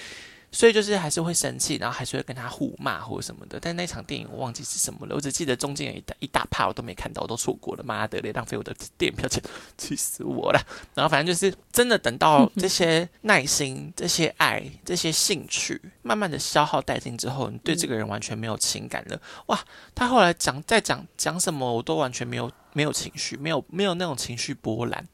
[0.51, 3.60] 所以就是还是会生气，然后还是会跟他互骂或者什么的。
[3.60, 7.84] 但那场电影我忘记是什么了，我只记得中间有一大一大趴我都没看到，我都错过了。
[7.84, 9.43] 妈的，浪费我的电影票钱，
[9.77, 10.60] 气死我了！
[10.95, 19.21] 然后反正就是真的等到这些 耐心、这些爱、这些兴趣慢慢的消耗殆尽之后，你对这个人完全没有情感了。
[19.45, 19.60] 哇，
[19.93, 22.51] 他后来讲再讲讲什么，我都完全没有。
[22.73, 25.05] 没有情绪，没有没有那种情绪波澜，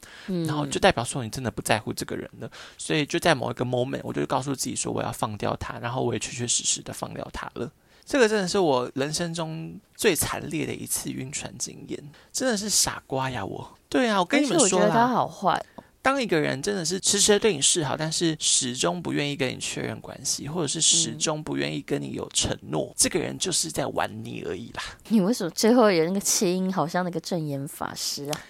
[0.46, 2.50] 然后就代表说你真的不在乎这个人了。
[2.76, 7.70] 所以就在某一个 moment，我就告诉自己说我要放掉他，然后我也确确实实的放掉他了。
[8.04, 12.00] 这个真的是我人生中最惨烈的一次晕船经验，
[12.32, 13.44] 真的是傻瓜呀！
[13.44, 15.60] 我对啊，我跟你们说他好坏。
[16.06, 24.82] 当一个人真的是迟迟对你示好，但是始终不愿意跟你确认关系，或者是始终不愿意跟你有承诺，这个人就是在玩你而已啦。
[25.10, 28.40] 你为什么最后有那个切音，好像那个正言法师啊？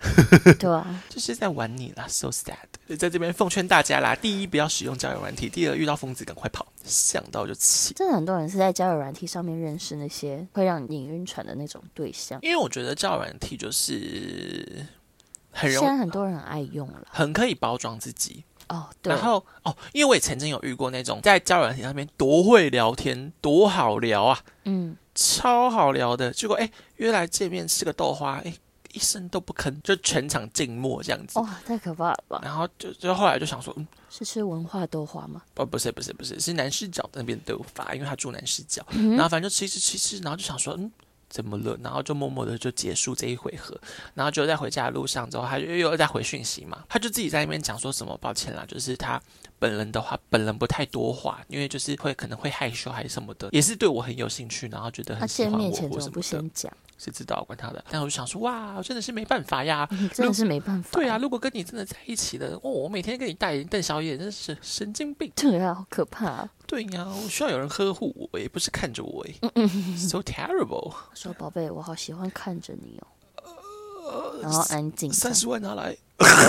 [0.58, 2.54] 对啊，就是在玩你啦，so sad。
[2.96, 7.92] 在这边奉劝大家啦：第一，不要使用交友软体；第二，遇到疯子赶快跑，想到就气。
[7.92, 14.86] 真的很多人是在交友软体上面认识那些会让你晕船的那种对象，因为我觉得交友软体就是。
[15.54, 18.88] 很现在很多人很爱用了，很可以包装自己哦。
[19.00, 26.32] 对然后哦，因为我也曾经有遇过那种在交友软件上面多会聊天，多好聊啊，嗯，超好聊的。
[26.32, 28.52] 结果哎，约来见面吃个豆花，哎，
[28.92, 31.38] 一声都不吭，就全场静默这样子。
[31.38, 32.40] 哇，太可怕了吧！
[32.42, 35.42] 然后就就后来就想说，嗯，是吃文化豆花吗？
[35.56, 38.84] 哦，不是不是不是，是南市角那边豆花，因为他住南市角。
[38.90, 40.90] 然后反正就吃一吃吃吃，然后就想说，嗯。
[41.34, 41.76] 怎么了？
[41.82, 43.76] 然后就默默的就结束这一回合，
[44.14, 49.20] 然后就在回家的路上之后，他就又在回讯息嘛，他就自己在那边讲说什么抱歉啦，就是他
[49.58, 56.72] 本人的话，本人不太多话，因为就是会可能会害羞还是什么的，也是对我很有兴趣，然后觉得很喜欢我或什么的。
[56.96, 60.90] 谁知道管他的，但我就想说，哇，真的是没办法呀，真的是没办法。
[60.92, 65.30] 对啊，如果跟你真的在一起了，哦，我每天跟你带瞪小眼，真的是神经病。
[65.34, 66.48] 对啊，好可怕。
[66.74, 69.24] 对呀，我需要有人呵护我，也不是看着我。
[69.42, 70.92] 嗯嗯，so terrible。
[71.14, 73.06] 说宝贝，我好喜欢看着你哦。
[74.42, 75.12] 然后安静。
[75.12, 75.96] 三十万拿来，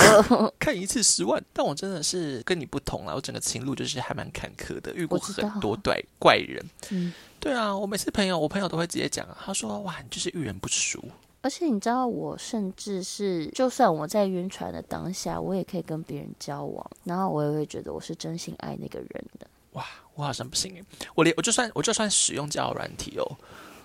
[0.58, 1.40] 看一次十万。
[1.54, 6.66] 但我真的是跟你不同了，我整个情路就是还蛮坎坷的，遇过很多怪怪人。
[6.90, 7.14] 嗯。
[7.40, 11.00] 对啊，我每次朋友，我朋友都会直接讲啊，他说：“哇，你就是遇人不淑。”
[11.42, 19.46] 而且你知道，我甚至是，就算我在晕船的当下，我也可以跟别人交往，然后我也会觉得我是真心爱那个人的。
[19.74, 23.38] 哇，我好像不行我连我就算我就算使用交友软体哦，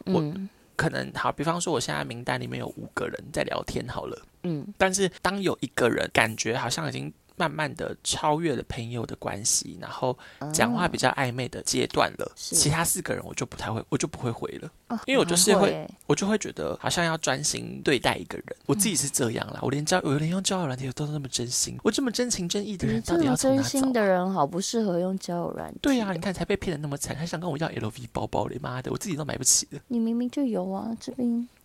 [0.07, 0.35] 我
[0.77, 7.13] 可能好，比方说我现在名单里面有五个人在聊天好了，嗯，但是当有一个人感觉好像已经。
[7.41, 10.17] 慢慢的超越了朋友的关系，然后
[10.53, 12.33] 讲话比较暧昧的阶段了。
[12.37, 14.71] 其他四个人我就不太会，我就不会回了，
[15.07, 18.47] 因为我就是会，我就会觉得好像要专心对待一个人。
[18.67, 25.79] 我自己是这样啦，我连交，我连用交友软件都那么真心，我这么真情真意的人，到底要真心的人好不适合用交友软件。
[25.81, 28.59] 对呀，你看才被骗的那么惨，还想跟我要 LV 包包嘞？
[28.61, 29.81] 妈的，我自己都买不起的。
[29.89, 31.49] 你明明就有啊，这边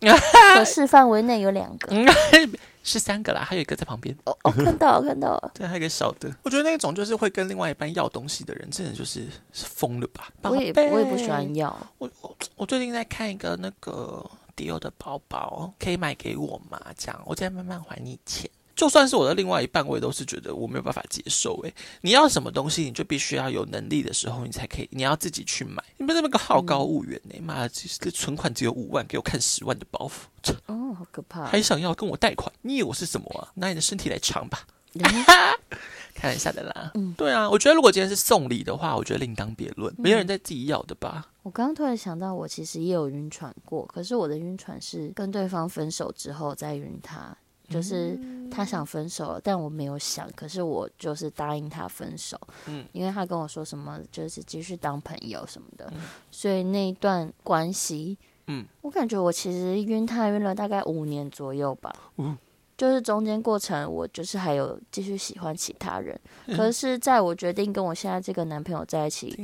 [0.54, 1.94] 可视范围内有两个。
[2.86, 4.16] 是三个啦，还有一个在旁边。
[4.24, 5.50] 哦哦， 看到看到了。
[5.52, 6.32] 对，还有一个小的。
[6.44, 10.30] 我觉得那种就是会跟另外一半要东西的人，真的就是疯了吧？
[10.42, 11.76] 我也我也不喜欢要。
[11.98, 16.80] 我我我最近在看一个那个迪奥的包包，可以买给我吗？
[16.96, 18.48] 这样我再慢慢还你钱。
[18.76, 21.56] 就算是我的另外一半，我也都是觉得我没有办法接受。
[21.62, 25.82] 诶，你要什么东西，你就必须要有能力的时候，你才可以，你要自己去买。
[25.96, 27.34] 你不那么个好高骛远呢？
[27.42, 31.46] 妈的，这存款只有五万，给我看十万的包袱， 哦，好可怕！
[31.46, 32.52] 还想要跟我贷款？
[32.60, 33.48] 你以为我是什么啊？
[33.56, 34.66] 拿你的身体来偿吧！
[36.14, 36.90] 开玩笑的啦。
[36.94, 41.26] 嗯，对啊，我觉得如果今天是送礼的话，我觉得另当别论，没有人在自己要的吧？
[41.42, 47.36] 我刚刚突然想到，我其实也有晕船过，可是我的晕船是跟对方分手之后再晕他。
[47.68, 48.18] 就是
[48.50, 55.92] 他想分手了，但我没有想，可是我就是答应他分手，嗯，因为他跟我说什么就是继续当朋友什么的，
[56.30, 62.38] 所以那一段关系，嗯，我感觉我其实晕他晕了大概五年左右吧，嗯，
[62.76, 66.18] 就是中间过程我就是还有继续喜欢其他人，
[66.56, 69.36] 可是在我决定跟我现在这个男朋友在一起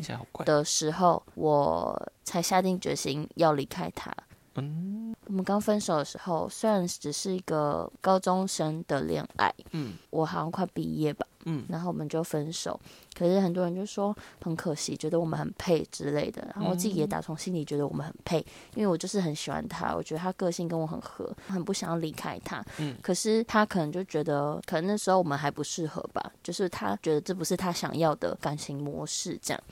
[0.44, 4.14] 的时候，我才下定决心要离开他。
[4.54, 5.01] 嗯，
[5.33, 12.79] 我们刚分手的时候，虽然只是一个高中生的恋爱，嗯，我好像快毕业吧，嗯，然后我们就分手。
[13.14, 16.47] 可是很多人就说很可惜，觉得我们很配之类的。
[16.55, 22.62] 然后我自己也打从心里觉得我们很配，因为我就是很喜欢他，我觉得他个性跟我很合，很不想要离开他。
[22.77, 29.62] 嗯，可是他可能就觉得，可能那时候我们还不适合吧，就是他觉得这不是他想要的感情模式这样。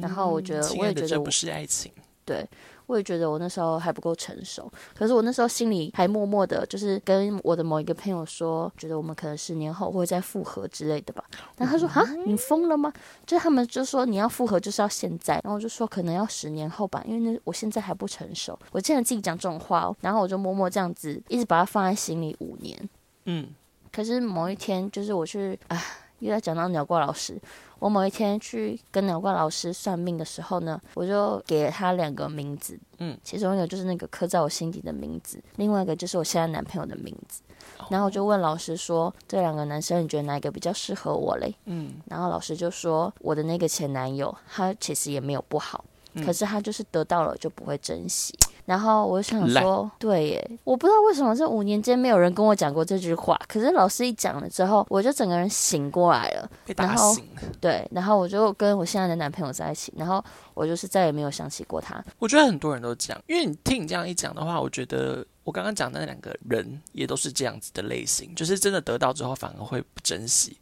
[0.00, 1.90] 然后我觉得，我也觉得这不是爱情。
[2.24, 2.48] 对。
[2.88, 4.68] 我也觉得我那时候还不够成熟。
[4.96, 11.22] 可是我那时候心里还默默的，就是跟我的某一个朋友说，觉得我们可能十年后会再复合之类的吧。
[11.56, 12.92] 然后他说：“哈，你疯了吗？”
[13.26, 15.34] 就他们就说你要复合就是要现在。
[15.44, 18.58] 然后我就说可能要十年后吧，因为那我现在还不成熟。
[18.72, 19.94] 我竟然自己讲这种话哦。
[20.00, 22.88] 然后我就默默这样子一直把它放在心里五年。
[23.26, 23.48] 嗯。
[23.90, 25.82] 可是某一天，就是我去啊，
[26.20, 27.40] 又在讲到鸟怪老师。
[27.78, 37.40] 我某一天去跟鸟怪老师算命的时候呢，我就给了他两个名字，嗯，其中一个就是那个刻在我心底的名字，另外一个就是我现在男朋友的名字。
[37.88, 41.54] 然后我就问老师说，这两个男生你觉得哪一个比较适合我嘞？
[41.66, 45.84] 嗯，然后老师就说，我的那个前男友，他其实也没有不好，
[46.26, 48.34] 可是他就是得到了就不会珍惜。
[48.68, 53.34] 然后我想说，对耶，我不知道为什么这五年间没有人跟我讲过这句话。
[53.48, 56.50] 可是老师一讲了之后，我就整个人醒过来了。
[56.76, 57.16] 然后
[57.62, 62.04] 对，然后我就跟我现在的男朋友在一起，然后我就是再也没有想起过他。
[62.18, 70.58] 我觉得很多人都这样，因为你听你这样一讲的话，我觉得我刚刚讲的那两个人也都是这样子的类型，就是真的得到之后反而会不珍惜。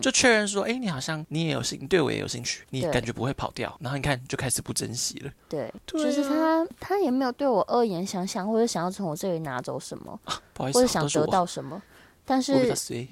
[0.00, 5.32] 就确认说，哎，你好像你也有兴，对我也有兴趣，你感觉不会跑掉，然后你看就开始不珍惜了。
[5.48, 10.18] 对，就是他，他也没有对我恶言相向，或者想要从我这里拿走什么，
[10.52, 11.80] 不好意思，或者想得到什么。
[12.24, 13.08] 但是，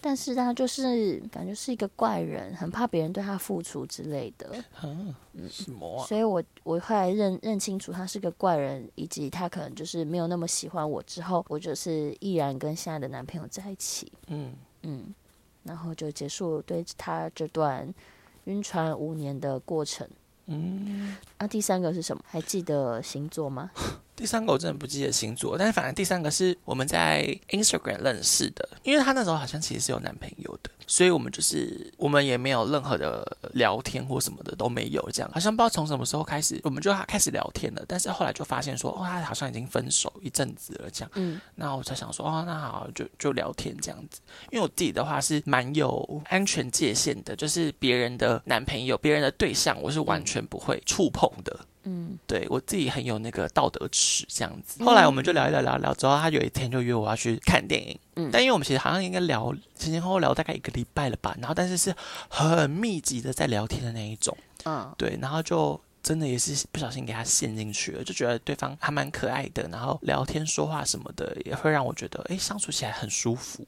[0.00, 4.50] 但是他就是感觉是一个怪人，很怕别人对他付出之类的。
[4.82, 5.14] 嗯，
[5.50, 6.02] 什么？
[6.06, 11.02] 所以我我后来认认清楚他是个怪人，以及他可能就是没有那么喜欢我。
[11.02, 14.10] 之后，我就是毅然跟现在的男朋友在一起。
[14.28, 15.14] 嗯嗯。
[15.66, 17.92] 然后就结束对他这段
[18.44, 20.08] 晕船五年的过程。
[20.46, 22.22] 嗯，那第三个是什么？
[22.26, 23.70] 还记得星座吗？
[24.16, 30.70] 第三个我真的不记得星座，但是反正第三个是我们在 Instagram 认识的，因为他那时候好像其实是有男朋友的。
[30.88, 41.10] 所以我们就是我们也没有任何的聊天或什么的都没有，这样好像不知道从什么时候开始我们就开始聊天了，但是后来就发现说，哦，他好像已经分手一阵子了，这样。
[41.14, 41.40] 嗯。
[41.56, 44.20] 那我才想说，哦，那好，就就聊天这样子。
[44.52, 51.52] 因为我自己的话是蛮有安全界限的，就是别人的男朋友、别人的对象，我是完全不会触碰的。
[51.52, 51.66] 嗯，
[52.26, 54.82] 对我自己很有那个道德尺这样子。
[54.84, 57.98] 后来我们就聊一聊聊聊，之后他有一天就约我要去看电影。
[58.16, 61.94] 嗯，但因为我们其实好像应该聊前前后后聊大概一个礼拜了吧，然后但是是
[62.28, 64.36] 很密集的在聊天的那一种。
[64.64, 73.64] 嗯，对，然后就真的也是不小心给他陷进去了，就觉得对方还蛮可爱的，然后聊天说话什么的也会让我觉得哎相处起来很舒服。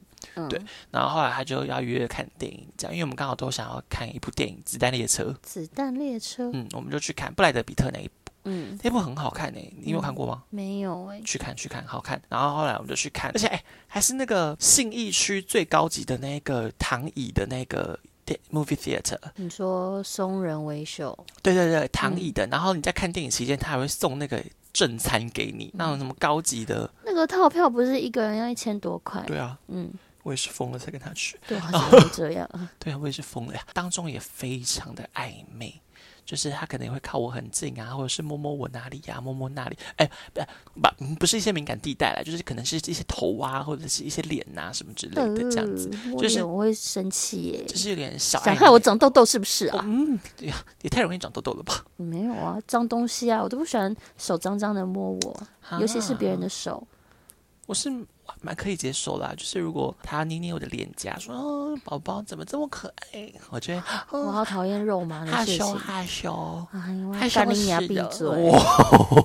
[0.49, 5.25] 对，然后后来他就要约看电影，这样，因为我们刚好都想要看一部电影《子弹列车》。
[5.43, 10.43] 子弹列车，嗯，我们就去看布莱德比特那一部，嗯，那部很好看诶，你有看过吗？
[10.51, 12.21] 没有诶，去看去看，好看。
[12.29, 19.19] 然后后来我们就去看，而且哎，还是那个信义区最高级的那个躺椅的那个电 movie theater。
[19.37, 21.17] 你说松仁维秀？
[21.43, 22.47] 对对对，躺椅的。
[22.47, 26.91] 然后你在看电影期间，他还会送那个正餐给你，那种什么高级的。
[27.05, 29.23] 那个套票不是一个人要一千多块？
[29.27, 29.91] 对啊，嗯。
[30.29, 32.49] 我也是疯了才跟他去，对， 好像这样。
[32.79, 33.63] 对啊，我也是疯了呀。
[33.73, 35.81] 当中也非常的暧昧，
[36.27, 39.79] 就是他可能会靠我很近啊，或者是摸摸我哪里呀，摸摸那里。
[39.97, 40.43] 哎，不
[40.83, 45.91] 不，不是一些敏感地带啦，就是可能是一些头啊，或者是一些脸呐什么之类的这样子。
[46.19, 49.83] 就是我会生气耶，就是有点小，想害我长痘痘是不是啊？
[49.87, 51.83] 嗯，对呀，也太容易长痘痘了吧？
[51.97, 55.43] 没有啊，脏东西啊，我都不喜欢手脏脏的摸我，
[55.81, 56.87] 尤其是别人的手。
[57.69, 57.93] 我是。
[58.43, 66.69] 蛮可以接受啦，就是如果他捏捏我的脸颊，说：“哦，宝宝怎么这么可爱？”我觉得我好讨厌肉麻的害羞害羞，
[67.19, 68.29] 害羞你牙闭嘴。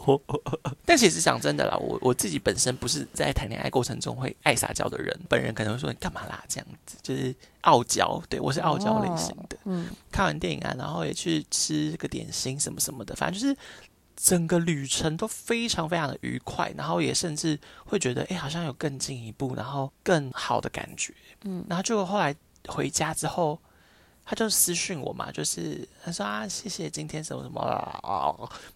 [0.85, 9.57] 但其实讲真的啦，我我自己本身不是在谈恋爱过程中会爱撒娇的人，本人可能会说：“你干嘛啦？”这样子就是傲娇，对我是傲娇类型的。
[9.65, 13.55] 嗯，看完电影啊，然后也去吃个点心什么什么的，反正就是。
[14.15, 21.13] 整个旅程都非常非常的愉快，然后也甚至会觉得，哎，好像有更进一步，然后更好的感觉。
[21.43, 22.33] 嗯，然后就后来
[22.67, 23.59] 回家之后，
[24.23, 28.33] 他就私讯我嘛，就是他说啊，谢谢今天什么什么啊，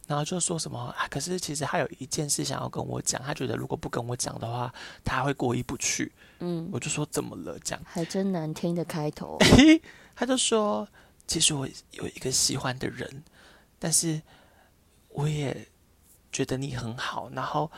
[0.07, 4.73] 然后就说什么啊，可是其实他有一件事想要跟我讲，他觉得如果不跟我讲的话，
[5.05, 6.11] 他会过意不去。
[6.39, 7.57] 嗯，我就说怎么了？
[7.63, 9.37] 这样还真难听的开头。
[10.15, 10.87] 他就说，
[11.27, 13.23] 其实我有一个喜欢的人，
[13.77, 14.19] 但是。
[15.17, 15.67] 我也
[16.31, 17.69] 觉得你很好，然后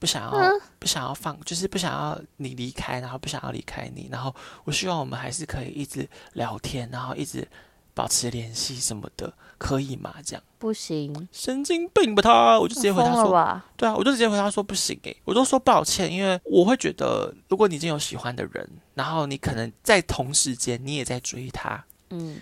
[0.00, 4.34] 不想要不想要放，就是不想要你离开，然后不想要离开你，然后
[4.64, 7.46] 我希望我们还是可以一直聊天，然后一直
[7.94, 10.16] 保持联系什么的，可以吗？
[10.24, 12.58] 这样不行，神经病吧他？
[12.58, 22.40] 我就直接回他说，对啊，我就直接回他说不行诶，我都说抱歉，因为我会觉得，如果你已经有喜欢的人，然后你可能在同时间你也在追他，嗯。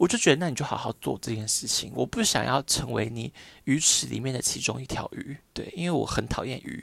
[0.00, 1.92] 我就觉得那你就好好做这件事情。
[1.94, 3.30] 我不想要成为你
[3.64, 6.82] 鱼池里面的其中一条鱼，对，因为我很讨厌鱼。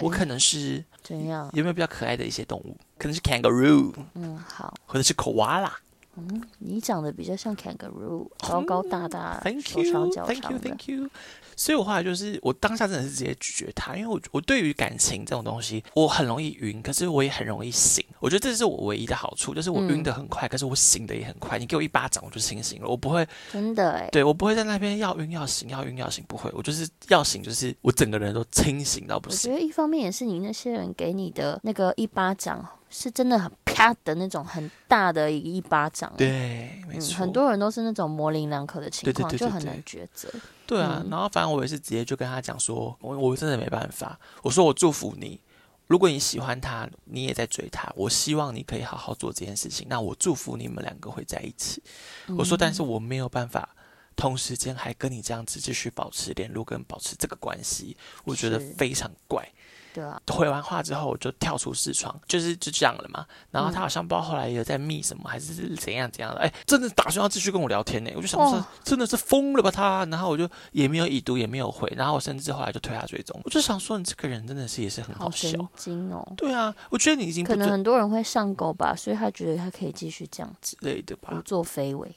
[0.00, 1.48] 我可能是怎样？
[1.52, 2.76] 有没有比较可爱的一些动物？
[2.98, 5.70] 可能是 kangaroo，嗯，好，或者是 koala。
[6.16, 10.76] 嗯，你长得比较像 kangaroo，高高大大，手长脚长的。
[11.60, 18.02] 所以我后来就是，我当下真的是直接拒绝他，因为我我对于感情这种东西，我很容易晕，可是我也很容易醒。
[18.18, 21.58] 我觉得这是我唯一的好处，就是我晕的很快，可是我醒的也很快。
[21.58, 29.52] 你给我一巴掌，我就清醒了，我不会真的哎，对我不会在那边要晕要醒要晕要醒，不会，我就是要醒，就是我整个人都清醒到不行。
[29.52, 32.66] 我觉得一方面也是你那些人给你的那个一巴掌。
[32.90, 40.28] 是真的很啪的那种很大的一一巴掌，对，没错，很多人都是那种模棱两可的情况，就很难抉择。
[40.66, 45.40] 对啊，然后反正我也是直接就跟他讲说，我我真的没办法，我说我祝福你，
[45.86, 51.82] 如果你喜欢他，你也在追他，我希望你可以好好做这件事情，那我祝福你们两个会在一起。
[52.36, 53.68] 我说，但是我没有办法
[54.14, 59.48] 同时间还跟你这样子继续保持联络跟保持这个关系，我觉得非常怪。
[59.92, 63.26] 对啊，回完话之后我就跳出视窗，就是就这样了嘛。
[63.50, 66.40] 然后他好像不知道后来有在密什么，还是怎样怎样的。
[66.40, 68.10] 哎，真的打算要继续跟我聊天呢。
[68.14, 70.04] 我就想说，真的是疯了吧他？
[70.06, 71.92] 然后我就也没有已读，也没有回。
[71.96, 73.40] 然后我甚至后来就推他追踪。
[73.44, 75.50] 我就想说，你这个人真的是也是很好笑。
[75.76, 76.26] 精哦。
[76.36, 82.14] 对啊，我觉得你已经可能很多人会上钩吧，所以他觉得他可以继续这样子类的吧，胡作非为。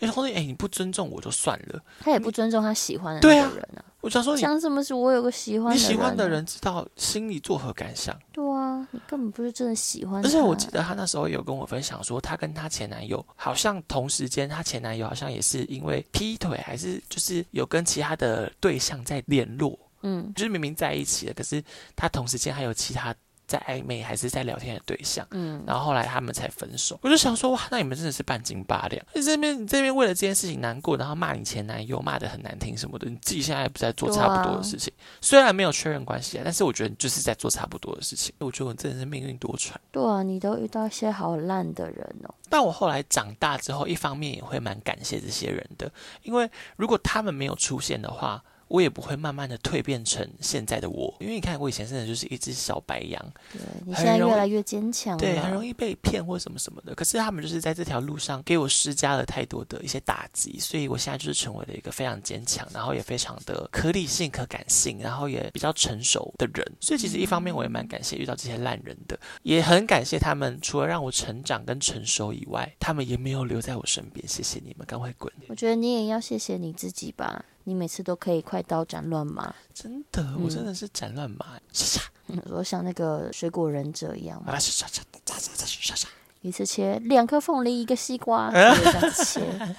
[0.00, 3.84] 哎，后面哎，你不尊重我就算了，他也不尊重他喜欢的那个人啊。
[4.00, 4.92] 我想说你，讲什么是？
[4.92, 8.18] 我有个喜欢你喜欢的人，知道心里作何感想？
[8.32, 10.24] 对啊，你根本不是真的喜欢。
[10.24, 19.78] 而且我记得她那时候有跟我分享说，她跟她前男友好像同时间，她前男友好像也是因为劈腿，还是就是有跟其他的对象在联络。
[20.02, 21.62] 嗯，就是明明在一起了，可是
[21.96, 23.14] 他同时间还有其他。
[23.46, 26.98] 在暧昧还是在聊天的对象，嗯，然后后来他们才分手。
[27.02, 29.04] 我就想说，哇，那你们真的是半斤八两。
[29.14, 34.92] 你这边你这边为了这件事情难过，然后骂你前男友，骂的很难听什么的，你自己现在不在做差不多的事情。
[35.20, 38.34] 虽然没有确认关系啊，但是我觉得你就是在做差不多的事情。
[38.38, 39.72] 我觉得我真的是命运多舛。
[39.92, 42.34] 对啊，你都遇到一些好烂的人哦。
[42.48, 45.92] 但我后来长大之后，一方面也会蛮感谢这些人的，
[46.22, 48.42] 因为如果他们没有出现的话。
[48.74, 56.92] 我也不会慢慢的蜕变成现在的我，因为你看我以前真的就是一只小白羊，对你现在越来越坚强，对，很容易被骗或什么什么的。
[56.92, 66.66] 可是他们就是在这条路上给我施加了太多的一些打击，所以我现在就是成为了一个非常坚强，然后也非常的可理性、可感性，然后也比较成熟的人。
[66.80, 74.26] 所以其实一方面我也蛮感谢遇到这些烂人的，也很感谢他们，除了让我成长跟成熟以外，他们也没有留在我身边。
[74.26, 75.32] 谢谢你们，赶快滚！
[75.46, 77.44] 我觉得你也要谢谢你自己吧。
[77.64, 82.02] 你每次都可以快刀斩乱麻，真的，我真的是斩乱麻，杀杀。
[82.50, 86.08] 我像那个水果忍者一样嘛，杀杀杀杀杀杀杀，
[86.40, 89.76] 一次切两颗凤梨，一个西瓜，这样切。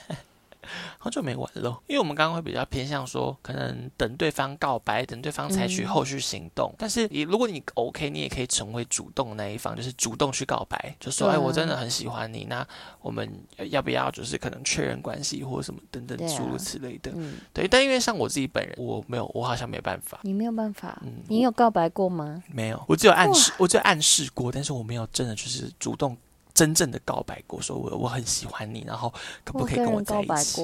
[0.97, 6.73] 好久没玩了，因为我们刚刚会比较偏向说，可能等对方告白，等对方采取后续行动。
[6.77, 12.65] 但是你如果你 OK，你也可以成为主动的那一方，就是主动去告白，就说：“哎，我真的很喜欢你，那
[13.01, 13.29] 我们
[13.69, 17.11] 要不要就是可能确认关系或者什么等等诸如此类的。”
[17.53, 20.19] 对，但因为像我自己本人，我没有，我好像没办法。
[20.23, 21.01] 你没有办法？
[21.03, 22.43] 嗯，你有告白过吗？
[22.47, 26.17] 没有，我只有暗示，我只有暗示过，但是我没有真的就是主动。
[26.55, 30.63] 真正的告白过，说我我很喜欢你，然后可不可以跟我在一起？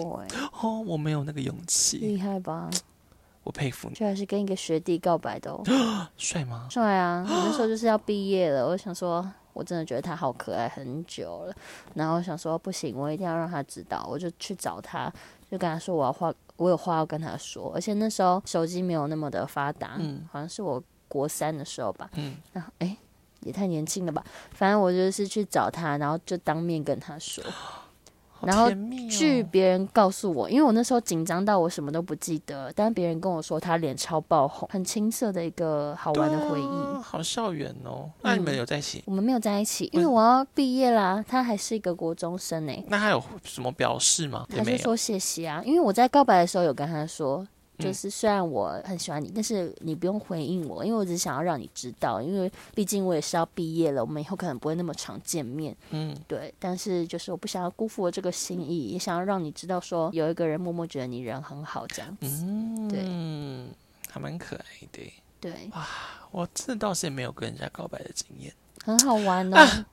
[0.62, 1.98] 哦，我没有那个勇气。
[1.98, 2.70] 厉害吧？
[3.44, 3.96] 我佩服你。
[3.96, 5.62] 居然是跟一个学弟告白的哦，
[6.16, 6.68] 帅吗？
[6.72, 7.26] 帅啊！
[7.28, 11.54] 我那时候就是要毕业了，我想说，我真的觉得他好可爱，很久了。
[11.94, 15.12] 然后想说，不行，我一定要让他知道，我就去找他，
[15.52, 17.70] 就跟他说我要话，我有话要跟他说。
[17.76, 22.96] 而且那时候手机没有那么的发达，嗯，好像是我国三的时候吧，嗯，然后哎。
[23.42, 24.24] 也太年轻了吧！
[24.52, 27.44] 反正我就是去找他，然后就当面跟他说。
[28.44, 28.72] 然后
[29.08, 37.02] 据别人告诉我，因为我那时候紧张到我什么都不记得，但别人跟我说他脸超爆红，很青涩的一个好玩的回忆。
[37.04, 38.10] 好校园哦！
[38.24, 39.04] 那你们有在一起？
[39.06, 41.24] 我们没有在一起，因为我要毕业啦。
[41.28, 42.74] 他还是一个国中生呢。
[42.88, 44.48] 那他有什么表示吗？
[44.50, 47.48] 他就说谢谢啊，因为我在告白的时候有跟他说。
[47.82, 55.75] 就是虽然我很喜欢你，但是你不用回应我，因为我只想要让你知道，因为毕竟我也是要毕业了，我们以后可能不会那么常见面。
[55.89, 56.53] 嗯，对。
[56.59, 62.27] 但是就是我不想要辜负我这个心意，也想要让你知道，说有一个人默默觉得你人很好，这样子。
[62.45, 63.03] 嗯，对，
[64.09, 65.13] 还蛮可爱的。
[65.39, 65.88] 对，哇，
[66.32, 68.53] 我这倒是也没有跟人家告白的经验，
[68.84, 69.86] 很好玩哦。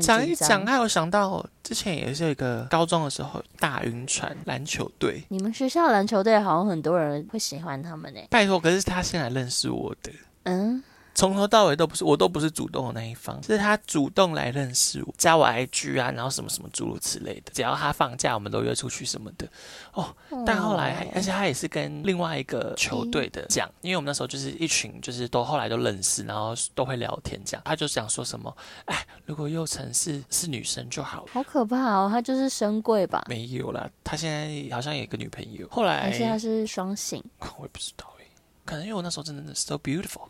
[0.00, 5.22] 讲一讲，还有想到之前也是有一个高中的时候大晕船篮球队。
[5.28, 8.20] 你们学校篮球队好像很多人会喜欢他们呢。
[8.30, 10.12] 拜托，可是他先来认识我的。
[10.44, 10.82] 嗯，
[11.14, 17.52] 从头到尾都不是我都不是主动的那一方，是他主动来认识我，加我 IG 啊，然后什么什么诸如此类的。
[17.52, 19.48] 只要他放假，我们都约出去什么的。
[19.92, 27.62] 哦，但后来，而且他也是跟另外一个球队的讲，因为我们那时候就是一群，就是都后来都认识，然后都会聊天讲。
[27.64, 28.54] 他就想说什么，
[28.86, 31.30] 哎，如果佑成是是女生就好了。
[31.32, 33.24] 好可怕哦，他就是深贵吧？
[33.28, 35.68] 没有啦，他现在好像有个女朋友。
[35.70, 37.22] 后来，而且他是双性，
[37.58, 38.24] 我也不知道哎，
[38.64, 40.28] 可能因为我那时候真的是 so beautiful。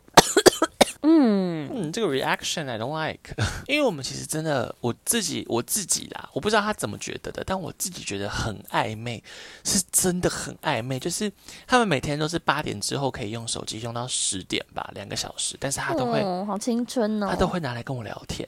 [1.07, 3.35] 嗯嗯，这个 reaction I don't like，
[3.67, 9.23] 因为我们其实真的我自己我自己啦，我不知道他怎么觉得的，但我自己觉得很暧昧，
[9.63, 10.99] 是真的很暧昧。
[10.99, 11.31] 就是
[11.67, 18.47] 他们每天都是八点之后可以用手机用到十点吧，两个小时，但是他都会好青春哦，他都会拿来跟我聊天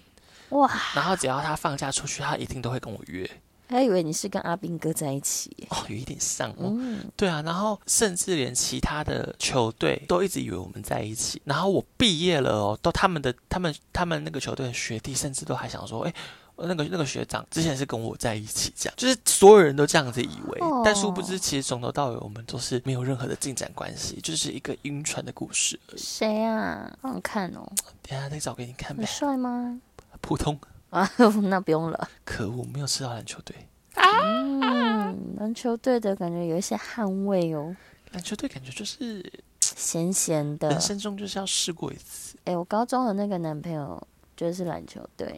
[0.49, 3.29] 哇，然后只要他放假出去，他一定都会跟我约。
[3.69, 6.77] 还以为你是跟阿斌哥在一起哦，有一点像哦。
[7.15, 11.41] 对啊，然后甚至连其他的球队都一直以为我们在一起。
[11.45, 16.13] 然后我毕业了哦，都他们的他们他们那个球队的学弟，甚至都还想说，哎，
[16.55, 20.59] 那个那个学长之前是跟我在一起，这样就是所有人都这样子以为。
[20.85, 25.97] 但殊不知，其实从头到尾我们都是没有任何的进展关系，就是一个晕船的故事而已。
[25.97, 26.89] 谁啊？
[27.01, 27.69] 好想看哦。
[28.01, 29.05] 等下再找给你看呗。
[29.05, 29.79] 帅吗？
[30.21, 30.57] 普通。
[30.97, 31.11] 啊，
[31.43, 32.09] 那不用了。
[32.25, 33.55] 可恶，没有吃到篮球队。
[33.95, 37.75] 啊，篮球队的感觉有一些汗味哦。
[38.11, 39.23] 篮球队感觉就是
[39.61, 42.37] 咸咸的，人生中就是要试过一次。
[42.45, 44.01] 哎，我高中的那个男朋友
[44.35, 45.35] 就是篮球队，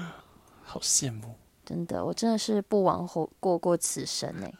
[0.62, 1.34] 好羡慕。
[1.64, 4.52] 真的，我真的是不枉活过过此生哎。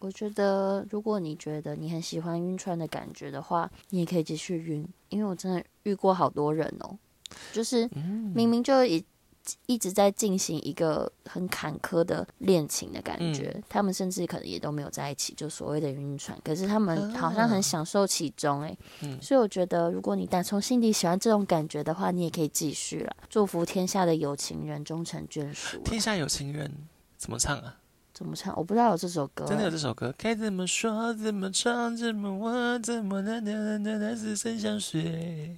[0.00, 6.96] 我觉得，如果你觉得你很喜欢晕船的感觉的话，你也可以继续晕，因为我真的遇过好多人哦，
[7.52, 7.88] 就是
[8.34, 9.04] 明明就一。
[9.66, 16.38] 一直在进行一个很坎坷的恋情的感觉，他们甚至可能也都没有在一起，就所谓的晕船。
[16.44, 18.76] 可是他们好像很享受其中，哎，
[19.20, 23.16] 所以我觉得，如果你打从心底喜欢这种感觉的话，你也可以继续了。
[23.28, 25.78] 祝福天下的有情人终成眷属。
[25.84, 26.70] 天下有情人
[27.16, 27.76] 怎么唱啊？
[28.14, 28.52] 怎么唱？
[28.56, 29.44] 我不知道有这首歌。
[29.46, 30.12] 真的有这首歌？
[30.18, 31.14] 该怎么说？
[31.14, 31.96] 怎么唱？
[31.96, 32.78] 怎么握？
[32.80, 33.38] 怎么那？
[33.38, 33.78] 那？
[33.78, 33.96] 那？
[33.96, 34.16] 那？
[34.16, 35.56] 似曾相识？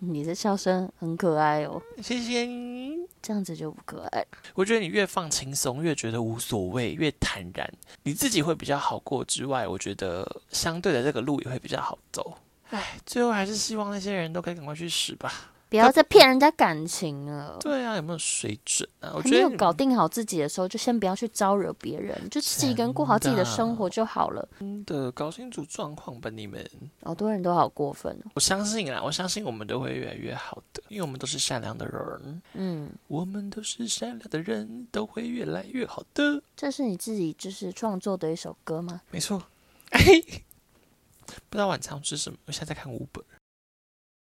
[0.00, 2.96] 你的笑声很可爱哦，谢谢你。
[3.20, 4.24] 这样子就不可爱。
[4.54, 7.68] 我觉得你越放轻松，越觉得无所谓，越坦然，
[8.04, 9.24] 你自己会比较好过。
[9.24, 12.38] 之外，我觉得相对的这个路也会比较好走。
[12.70, 15.32] 唉，最后还是希望那些人都可以赶快去死吧。
[15.68, 17.58] 不要再骗人家感情了。
[17.60, 19.12] 对啊，有没有水准啊？
[19.14, 24.48] 我觉得没有搞定好自己的时候，就先不要去招惹别人，就自己一个人过好自己的生活就好了。
[24.58, 26.64] 真的，搞清楚状况吧，你们。
[27.02, 28.30] 好多人都好过分哦。
[28.34, 32.42] 我相信啊，我相信我们都会越来越好的，因为我们都是善良的人。
[32.54, 36.42] 嗯，我们都是善良的人，都会越来越好的。
[36.56, 39.02] 这是你自己就是创作的一首歌吗？
[39.10, 39.42] 没错。
[39.90, 42.38] 不知道晚餐吃什么？
[42.46, 43.22] 我现在在看五本。